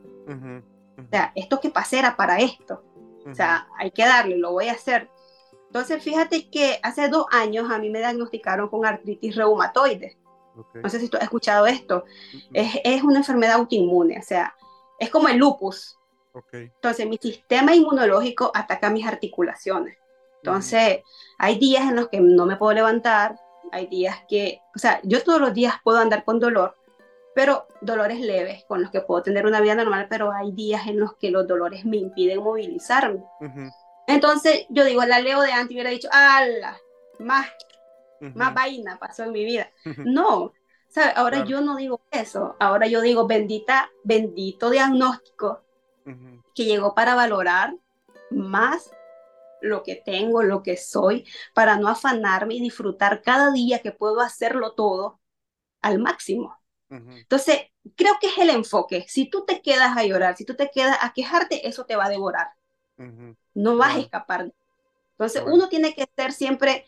O 0.97 1.09
sea, 1.11 1.33
esto 1.35 1.61
que 1.61 1.70
pasé 1.70 1.99
era 1.99 2.16
para 2.16 2.38
esto. 2.38 2.83
O 3.27 3.35
sea, 3.35 3.68
hay 3.79 3.90
que 3.90 4.05
darle, 4.05 4.37
lo 4.37 4.53
voy 4.53 4.68
a 4.68 4.73
hacer. 4.73 5.09
Entonces, 5.66 6.03
fíjate 6.03 6.51
que 6.51 6.79
hace 6.83 7.09
dos 7.09 7.27
años 7.33 7.70
a 7.70 7.79
mí 7.79 7.90
me 7.90 7.99
diagnosticaron 7.99 8.68
con 8.68 8.87
artritis 8.87 9.35
reumatoide. 9.35 10.16
No 10.75 10.88
sé 10.88 11.01
si 11.01 11.09
tú 11.09 11.16
has 11.16 11.25
escuchado 11.25 11.66
esto. 11.66 12.05
es, 12.53 12.79
es, 12.85 13.03
una 13.03 13.18
enfermedad 13.18 13.55
autoinmune, 13.55 14.18
o 14.18 14.23
sea, 14.23 14.55
es 14.99 15.11
como 15.11 15.29
el 15.29 15.38
lupus. 15.38 15.99
Entonces, 16.53 17.09
mi 17.09 17.16
sistema 17.16 17.75
inmunológico 17.75 18.53
ataca 18.55 18.90
mis 18.90 19.07
articulaciones. 19.07 19.97
Entonces, 20.45 21.01
hay 21.39 21.59
días 21.59 21.85
en 21.89 21.97
los 21.97 22.09
que 22.11 22.21
no 22.21 22.45
me 22.45 22.57
puedo 22.57 22.75
levantar, 22.75 23.41
hay 23.73 23.87
días 23.87 24.19
que, 24.29 24.61
o 24.77 24.79
sea, 24.79 25.01
yo 25.03 25.23
todos 25.23 25.41
los 25.41 25.55
días 25.55 25.77
puedo 25.83 25.97
andar 25.97 26.23
con 26.23 26.39
dolor, 26.39 26.77
pero 27.35 27.67
dolores 27.81 28.21
leves 28.21 28.63
con 28.69 28.83
los 28.83 28.91
que 28.91 29.01
puedo 29.01 29.23
tener 29.23 29.47
una 29.47 29.63
vida 29.63 29.75
normal, 29.75 30.07
pero 30.11 30.33
hay 30.33 30.53
días 30.53 30.87
en 30.87 31.01
los 31.01 31.15
que 31.15 31.31
los 31.31 31.47
dolores 31.49 31.87
me 31.87 31.97
impiden 31.97 32.43
movilizarme. 32.43 33.25
Entonces, 34.07 34.67
yo 34.69 34.85
digo, 34.85 35.03
la 35.07 35.19
Leo 35.21 35.41
de 35.41 35.51
antes 35.51 35.73
hubiera 35.73 35.89
dicho, 35.89 36.09
¡ala! 36.13 36.77
Más, 37.21 37.47
más 38.35 38.53
vaina 38.53 38.99
pasó 38.99 39.25
en 39.25 39.33
mi 39.33 39.47
vida. 39.47 39.71
No, 39.97 40.53
¿sabes? 40.89 41.17
Ahora 41.17 41.47
yo 41.47 41.63
no 41.63 41.77
digo 41.77 42.03
eso, 42.11 42.55
ahora 42.61 42.87
yo 42.87 43.01
digo, 43.01 43.27
bendita, 43.27 43.91
bendito 44.03 44.69
diagnóstico 44.69 45.63
que 46.55 46.67
llegó 46.67 46.95
para 46.95 47.15
valorar 47.15 47.75
más 48.31 48.91
lo 49.61 49.83
que 49.83 49.97
tengo, 49.97 50.43
lo 50.43 50.62
que 50.62 50.77
soy, 50.77 51.27
para 51.55 51.77
no 51.77 51.88
afanarme 51.88 52.55
y 52.55 52.61
disfrutar 52.61 53.23
cada 53.23 53.51
día 53.53 53.81
que 53.81 53.93
puedo 53.93 54.21
hacerlo 54.21 54.73
todo 54.73 55.21
al 55.81 55.99
máximo. 55.99 56.57
Entonces, 56.90 57.61
creo 57.97 58.14
que 58.21 58.29
es 58.29 58.38
el 58.38 58.51
enfoque. 58.51 59.05
Si 59.09 59.29
tú 59.29 59.45
te 59.45 59.62
quedas 59.62 59.97
a 59.97 60.05
llorar, 60.05 60.37
si 60.37 60.45
tú 60.45 60.55
te 60.55 60.71
quedas 60.71 60.97
a 61.01 61.12
quejarte, 61.12 61.67
eso 61.67 61.85
te 61.87 61.97
va 61.97 62.07
a 62.07 62.11
devorar. 62.11 62.49
No 63.55 63.77
vas 63.77 63.97
a 63.97 63.99
escapar. 63.99 64.53
Entonces, 65.12 65.43
uno 65.47 65.69
tiene 65.69 65.95
que 65.95 66.09
ser 66.17 66.33
siempre 66.33 66.87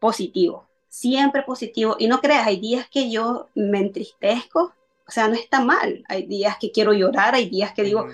positivo, 0.00 0.68
siempre 0.88 1.42
positivo. 1.42 1.96
Y 1.98 2.08
no 2.08 2.20
creas, 2.20 2.46
hay 2.46 2.58
días 2.58 2.88
que 2.90 3.10
yo 3.10 3.48
me 3.54 3.78
entristezco, 3.78 4.74
o 5.06 5.10
sea, 5.10 5.28
no 5.28 5.34
está 5.34 5.60
mal. 5.60 6.04
Hay 6.08 6.26
días 6.26 6.56
que 6.60 6.72
quiero 6.72 6.92
llorar, 6.92 7.34
hay 7.34 7.48
días 7.48 7.72
que 7.72 7.84
digo, 7.84 8.06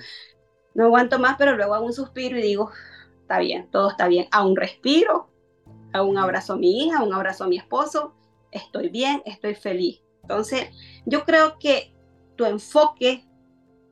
no 0.75 0.85
aguanto 0.85 1.19
más, 1.19 1.37
pero 1.39 1.57
luego 1.57 1.75
hago 1.75 1.87
un 1.87 1.93
suspiro 1.93 2.39
y 2.39 2.43
digo, 2.43 2.71
está 3.33 3.41
bien, 3.41 3.67
todo 3.71 3.89
está 3.89 4.09
bien. 4.09 4.29
A 4.31 4.45
un 4.45 4.57
respiro, 4.57 5.31
a 5.95 6.03
un 6.03 6.19
abrazo 6.19 6.53
a 6.53 6.57
mi 6.57 6.85
hija, 6.85 6.99
a 6.99 7.03
un 7.03 7.15
abrazo 7.15 7.45
a 7.45 7.49
mi 7.49 7.57
esposo, 7.57 8.13
estoy 8.51 8.91
bien, 8.91 9.23
estoy 9.25 9.55
feliz. 9.55 10.03
Entonces, 10.21 10.69
yo 11.07 11.25
creo 11.25 11.59
que 11.59 11.95
tu 12.37 12.45
enfoque 12.45 13.25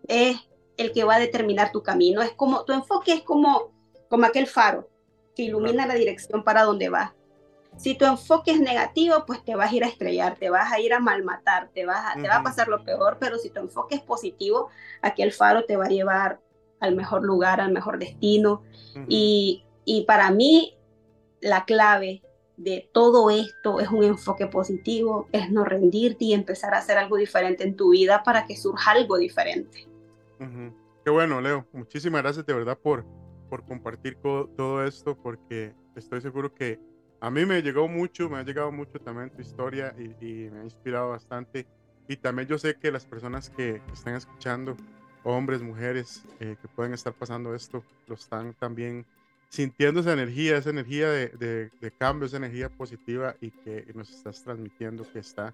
es 0.08 0.36
el 0.76 0.92
que 0.92 1.04
va 1.04 1.14
a 1.14 1.18
determinar 1.18 1.72
tu 1.72 1.82
camino. 1.82 2.20
Es 2.20 2.32
como, 2.32 2.66
tu 2.66 2.74
enfoque 2.74 3.14
es 3.14 3.22
como, 3.22 3.72
como 4.10 4.26
aquel 4.26 4.46
faro 4.46 4.90
que 5.34 5.44
ilumina 5.44 5.86
la 5.86 5.94
dirección 5.94 6.44
para 6.44 6.64
donde 6.64 6.90
vas. 6.90 7.12
Si 7.78 7.94
tu 7.94 8.04
enfoque 8.04 8.50
es 8.50 8.60
negativo, 8.60 9.24
pues 9.26 9.42
te 9.42 9.54
vas 9.54 9.72
a 9.72 9.74
ir 9.74 9.84
a 9.84 9.88
estrellar, 9.88 10.36
te 10.36 10.50
vas 10.50 10.70
a 10.70 10.80
ir 10.80 10.92
a 10.92 11.00
malmatar, 11.00 11.70
te, 11.72 11.86
vas 11.86 12.14
te 12.14 12.28
va 12.28 12.36
a 12.36 12.42
pasar 12.42 12.68
lo 12.68 12.84
peor, 12.84 13.16
pero 13.18 13.38
si 13.38 13.48
tu 13.48 13.60
enfoque 13.60 13.94
es 13.94 14.02
positivo, 14.02 14.68
aquel 15.00 15.32
faro 15.32 15.64
te 15.64 15.78
va 15.78 15.86
a 15.86 15.88
llevar 15.88 16.40
al 16.80 16.96
mejor 16.96 17.24
lugar, 17.24 17.60
al 17.60 17.72
mejor 17.72 17.98
destino. 17.98 18.62
y, 19.08 19.64
y 19.84 20.04
para 20.04 20.30
mí, 20.30 20.76
la 21.40 21.64
clave 21.64 22.22
de 22.56 22.90
todo 22.92 23.30
esto 23.30 23.80
es 23.80 23.88
un 23.88 24.04
enfoque 24.04 24.46
positivo, 24.46 25.28
es 25.32 25.50
no 25.50 25.64
rendirte 25.64 26.26
y 26.26 26.34
empezar 26.34 26.74
a 26.74 26.78
hacer 26.78 26.98
algo 26.98 27.16
diferente 27.16 27.64
en 27.64 27.74
tu 27.74 27.90
vida 27.90 28.22
para 28.22 28.44
que 28.44 28.56
surja 28.56 28.90
algo 28.90 29.16
diferente. 29.16 29.88
Qué 31.04 31.10
bueno, 31.10 31.40
Leo. 31.40 31.66
Muchísimas 31.72 32.22
gracias 32.22 32.44
de 32.44 32.52
verdad 32.52 32.78
por, 32.78 33.06
por 33.48 33.64
compartir 33.64 34.18
todo 34.20 34.84
esto, 34.84 35.16
porque 35.16 35.74
estoy 35.96 36.20
seguro 36.20 36.54
que 36.54 36.78
a 37.20 37.30
mí 37.30 37.46
me 37.46 37.62
llegó 37.62 37.88
mucho, 37.88 38.28
me 38.28 38.38
ha 38.38 38.42
llegado 38.42 38.72
mucho 38.72 38.98
también 38.98 39.30
tu 39.30 39.40
historia 39.40 39.94
y, 39.98 40.50
me 40.50 40.60
ha 40.60 40.64
inspirado 40.64 41.10
bastante. 41.10 41.66
Y 42.08 42.16
también 42.16 42.48
yo 42.48 42.58
sé 42.58 42.76
que 42.76 42.90
las 42.90 43.06
personas 43.06 43.50
que 43.50 43.80
están 43.92 44.16
escuchando, 44.16 44.76
hombres, 45.24 45.62
mujeres, 45.62 46.22
eh, 46.40 46.56
que 46.60 46.68
pueden 46.68 46.94
estar 46.94 47.12
pasando 47.12 47.54
esto, 47.54 47.84
lo 48.06 48.14
están 48.14 48.54
también 48.54 49.04
sintiendo 49.48 50.00
esa 50.00 50.12
energía, 50.12 50.56
esa 50.56 50.70
energía 50.70 51.10
de, 51.10 51.70
de, 51.80 51.90
cambio, 51.98 52.26
esa 52.26 52.36
energía 52.36 52.68
positiva 52.68 53.34
y 53.40 53.50
que 53.50 53.86
nos 53.94 54.10
estás 54.10 54.42
transmitiendo, 54.42 55.04
que 55.12 55.18
está 55.18 55.52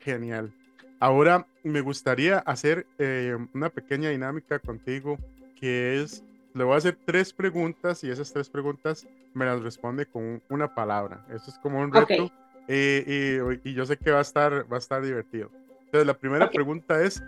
genial. 0.00 0.52
Ahora 1.00 1.46
me 1.64 1.80
gustaría 1.80 2.38
hacer 2.38 2.86
eh, 2.98 3.36
una 3.54 3.70
pequeña 3.70 4.10
dinámica 4.10 4.58
contigo, 4.58 5.18
que 5.58 6.00
es, 6.00 6.22
le 6.54 6.64
voy 6.64 6.74
a 6.74 6.78
hacer 6.78 6.96
tres 7.04 7.32
preguntas 7.32 8.04
y 8.04 8.10
esas 8.10 8.32
tres 8.32 8.48
preguntas 8.48 9.06
me 9.34 9.46
las 9.46 9.62
responde 9.62 10.06
con 10.06 10.42
una 10.48 10.74
palabra. 10.74 11.26
Eso 11.30 11.50
es 11.50 11.58
como 11.58 11.80
un 11.80 11.92
reto 11.92 12.30
eh, 12.68 13.58
y, 13.64 13.72
yo 13.74 13.86
sé 13.86 13.96
que 13.96 14.10
va 14.10 14.18
a 14.18 14.22
estar, 14.22 14.70
va 14.70 14.76
a 14.76 14.78
estar 14.78 15.02
divertido. 15.02 15.50
Entonces, 15.86 16.06
la 16.06 16.14
primera 16.14 16.50
pregunta 16.50 17.02
es, 17.02 17.22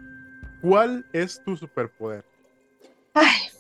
¿cuál 0.64 1.04
es 1.12 1.42
tu 1.44 1.56
superpoder? 1.56 2.24
Ay, 3.12 3.50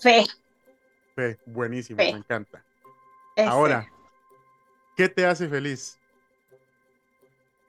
fe 1.14 1.38
buenísimo, 1.44 1.98
me 1.98 2.08
encanta. 2.08 2.64
Ahora, 3.46 3.86
¿qué 4.96 5.08
te 5.08 5.26
hace 5.26 5.46
feliz? 5.48 5.98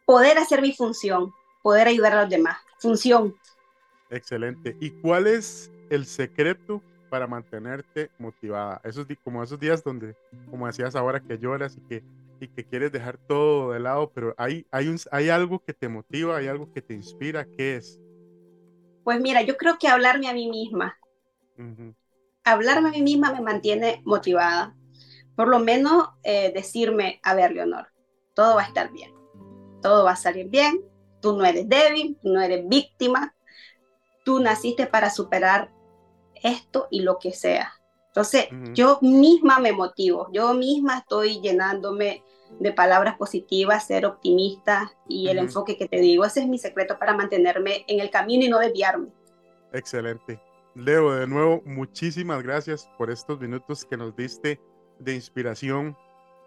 Poder 0.05 0.37
hacer 0.37 0.61
mi 0.61 0.73
función, 0.73 1.33
poder 1.61 1.87
ayudar 1.87 2.13
a 2.13 2.21
los 2.21 2.29
demás. 2.29 2.57
Función. 2.79 3.35
Excelente. 4.09 4.77
¿Y 4.79 4.91
cuál 5.01 5.27
es 5.27 5.71
el 5.89 6.05
secreto 6.05 6.81
para 7.09 7.27
mantenerte 7.27 8.09
motivada? 8.17 8.79
Esos 8.83 9.05
como 9.23 9.43
esos 9.43 9.59
días 9.59 9.83
donde, 9.83 10.15
como 10.49 10.65
decías 10.65 10.95
ahora, 10.95 11.19
que 11.19 11.37
lloras 11.37 11.75
y 11.75 11.81
que, 11.81 12.03
y 12.39 12.47
que 12.47 12.63
quieres 12.63 12.91
dejar 12.91 13.17
todo 13.17 13.73
de 13.73 13.79
lado, 13.79 14.11
pero 14.13 14.33
hay, 14.37 14.65
hay, 14.71 14.87
un, 14.87 14.97
hay 15.11 15.29
algo 15.29 15.59
que 15.59 15.73
te 15.73 15.89
motiva, 15.89 16.37
hay 16.37 16.47
algo 16.47 16.71
que 16.71 16.81
te 16.81 16.93
inspira, 16.93 17.45
¿qué 17.45 17.77
es? 17.77 17.99
Pues 19.05 19.21
mira, 19.21 19.41
yo 19.43 19.55
creo 19.55 19.77
que 19.77 19.87
hablarme 19.87 20.27
a 20.27 20.33
mí 20.33 20.49
misma 20.49 20.97
hablarme 22.45 22.89
a 22.89 22.91
mí 22.91 23.01
misma 23.01 23.33
me 23.33 23.41
mantiene 23.41 24.01
motivada. 24.05 24.73
Por 25.35 25.49
lo 25.49 25.59
menos 25.59 26.09
eh, 26.23 26.53
decirme, 26.53 27.19
a 27.23 27.33
ver, 27.33 27.51
Leonor, 27.51 27.87
todo 28.33 28.55
va 28.55 28.61
a 28.61 28.67
estar 28.67 28.91
bien, 28.91 29.13
todo 29.81 30.05
va 30.05 30.11
a 30.11 30.15
salir 30.15 30.47
bien, 30.47 30.81
tú 31.21 31.35
no 31.35 31.43
eres 31.43 31.67
débil, 31.67 32.17
tú 32.21 32.29
no 32.29 32.41
eres 32.41 32.65
víctima, 32.69 33.35
tú 34.23 34.39
naciste 34.39 34.85
para 34.87 35.09
superar 35.09 35.71
esto 36.35 36.87
y 36.89 37.01
lo 37.01 37.17
que 37.17 37.33
sea. 37.33 37.73
Entonces, 38.07 38.47
yo 38.73 38.99
misma 39.01 39.59
me 39.59 39.73
motivo, 39.73 40.29
yo 40.31 40.53
misma 40.53 40.99
estoy 40.99 41.41
llenándome 41.41 42.23
de 42.59 42.71
palabras 42.71 43.17
positivas, 43.17 43.87
ser 43.87 44.05
optimista 44.05 44.91
y 45.07 45.27
el 45.27 45.37
enfoque 45.37 45.77
que 45.77 45.87
te 45.87 45.97
digo, 45.97 46.25
ese 46.25 46.41
es 46.41 46.47
mi 46.47 46.57
secreto 46.57 46.97
para 46.99 47.15
mantenerme 47.15 47.85
en 47.87 47.99
el 47.99 48.09
camino 48.09 48.45
y 48.45 48.49
no 48.49 48.59
desviarme. 48.59 49.09
Excelente. 49.73 50.39
Leo, 50.75 51.13
de 51.13 51.27
nuevo, 51.27 51.61
muchísimas 51.65 52.43
gracias 52.43 52.89
por 52.97 53.09
estos 53.09 53.39
minutos 53.39 53.85
que 53.85 53.97
nos 53.97 54.15
diste 54.15 54.59
de 54.99 55.15
inspiración. 55.15 55.97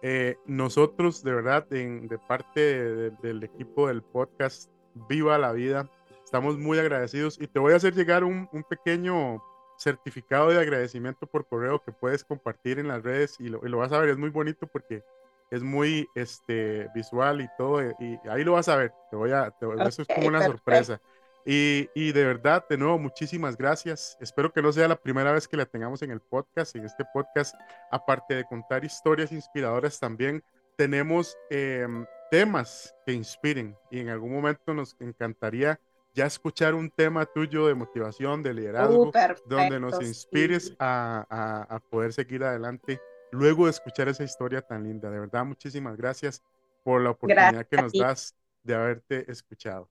Eh, 0.03 0.37
nosotros, 0.47 1.23
de 1.23 1.33
verdad, 1.33 1.67
de 1.67 2.19
parte 2.29 3.11
del 3.23 3.43
equipo 3.43 3.89
del 3.89 4.03
podcast 4.03 4.71
Viva 5.09 5.39
la 5.39 5.53
Vida, 5.53 5.91
estamos 6.25 6.59
muy 6.59 6.79
agradecidos 6.79 7.41
y 7.41 7.47
te 7.47 7.59
voy 7.59 7.73
a 7.73 7.77
hacer 7.77 7.95
llegar 7.95 8.23
un, 8.23 8.49
pequeño 8.69 9.43
certificado 9.79 10.51
de 10.51 10.59
agradecimiento 10.59 11.27
por 11.27 11.47
correo 11.47 11.83
que 11.83 11.93
puedes 11.93 12.23
compartir 12.23 12.79
en 12.79 12.89
las 12.89 13.03
redes 13.03 13.37
y 13.39 13.49
lo, 13.49 13.79
vas 13.79 13.93
a 13.93 14.01
ver, 14.01 14.11
es 14.11 14.19
muy 14.19 14.29
bonito 14.29 14.67
porque 14.67 15.03
es 15.51 15.63
muy 15.63 16.09
este, 16.15 16.89
visual 16.95 17.41
y 17.41 17.49
todo, 17.57 17.83
y 17.83 18.19
ahí 18.29 18.45
lo 18.45 18.53
vas 18.53 18.69
a 18.69 18.77
ver, 18.77 18.93
te 19.11 19.17
voy 19.17 19.33
a, 19.33 19.53
eso 19.87 20.03
es 20.03 20.09
como 20.09 20.29
una 20.29 20.45
sorpresa. 20.45 21.01
Y, 21.51 22.13
de 22.13 22.27
verdad, 22.27 22.67
de 22.69 22.77
nuevo, 22.77 22.99
muchísimas 22.99 23.57
gracias. 23.57 24.19
Espero 24.21 24.53
que 24.53 24.61
no 24.61 24.71
sea 24.71 24.87
la 24.87 24.97
primera 24.97 25.33
vez 25.33 25.49
que 25.49 25.57
la 25.57 25.65
tengamos 25.65 26.03
en 26.03 26.11
el 26.11 26.21
podcast. 26.21 26.77
En 26.77 26.85
este 26.85 27.07
podcast, 27.15 27.55
aparte 27.91 28.35
de 28.35 28.45
contar 28.45 28.85
historias 28.85 29.33
inspiradoras, 29.33 29.99
también 29.99 30.45
tenemos 30.77 31.39
em, 31.49 32.05
temas 32.31 32.95
que 33.07 33.15
inspiren. 33.15 33.75
Y 33.91 34.01
en 34.01 34.11
algún 34.11 34.31
momento 34.31 34.75
nos 34.75 34.95
encantaría 35.01 35.81
ya 36.13 36.27
escuchar 36.27 36.75
un 36.75 36.91
tema 36.91 37.25
tuyo 37.25 37.67
de 37.67 37.75
motivación, 37.75 38.43
de 38.43 38.53
liderazgo, 38.53 39.09
uh, 39.09 39.13
donde 39.47 39.81
nos 39.81 40.03
inspires 40.03 40.77
a, 40.79 41.65
a, 41.71 41.79
poder 41.79 42.13
seguir 42.13 42.45
adelante 42.45 43.01
luego 43.31 43.65
de 43.65 43.71
escuchar 43.71 44.09
esa 44.09 44.25
historia 44.25 44.63
tan 44.63 44.85
linda. 44.85 45.11
De 45.11 45.21
verdad, 45.21 45.45
muchísimas 45.45 45.97
gracias 45.97 46.43
por 46.85 47.03
la 47.03 47.11
oportunidad 47.11 47.67
que 47.67 47.77
nos 47.77 47.93
das 47.93 48.35
de 48.63 48.75
haberte 48.75 49.31
escuchado. 49.31 49.91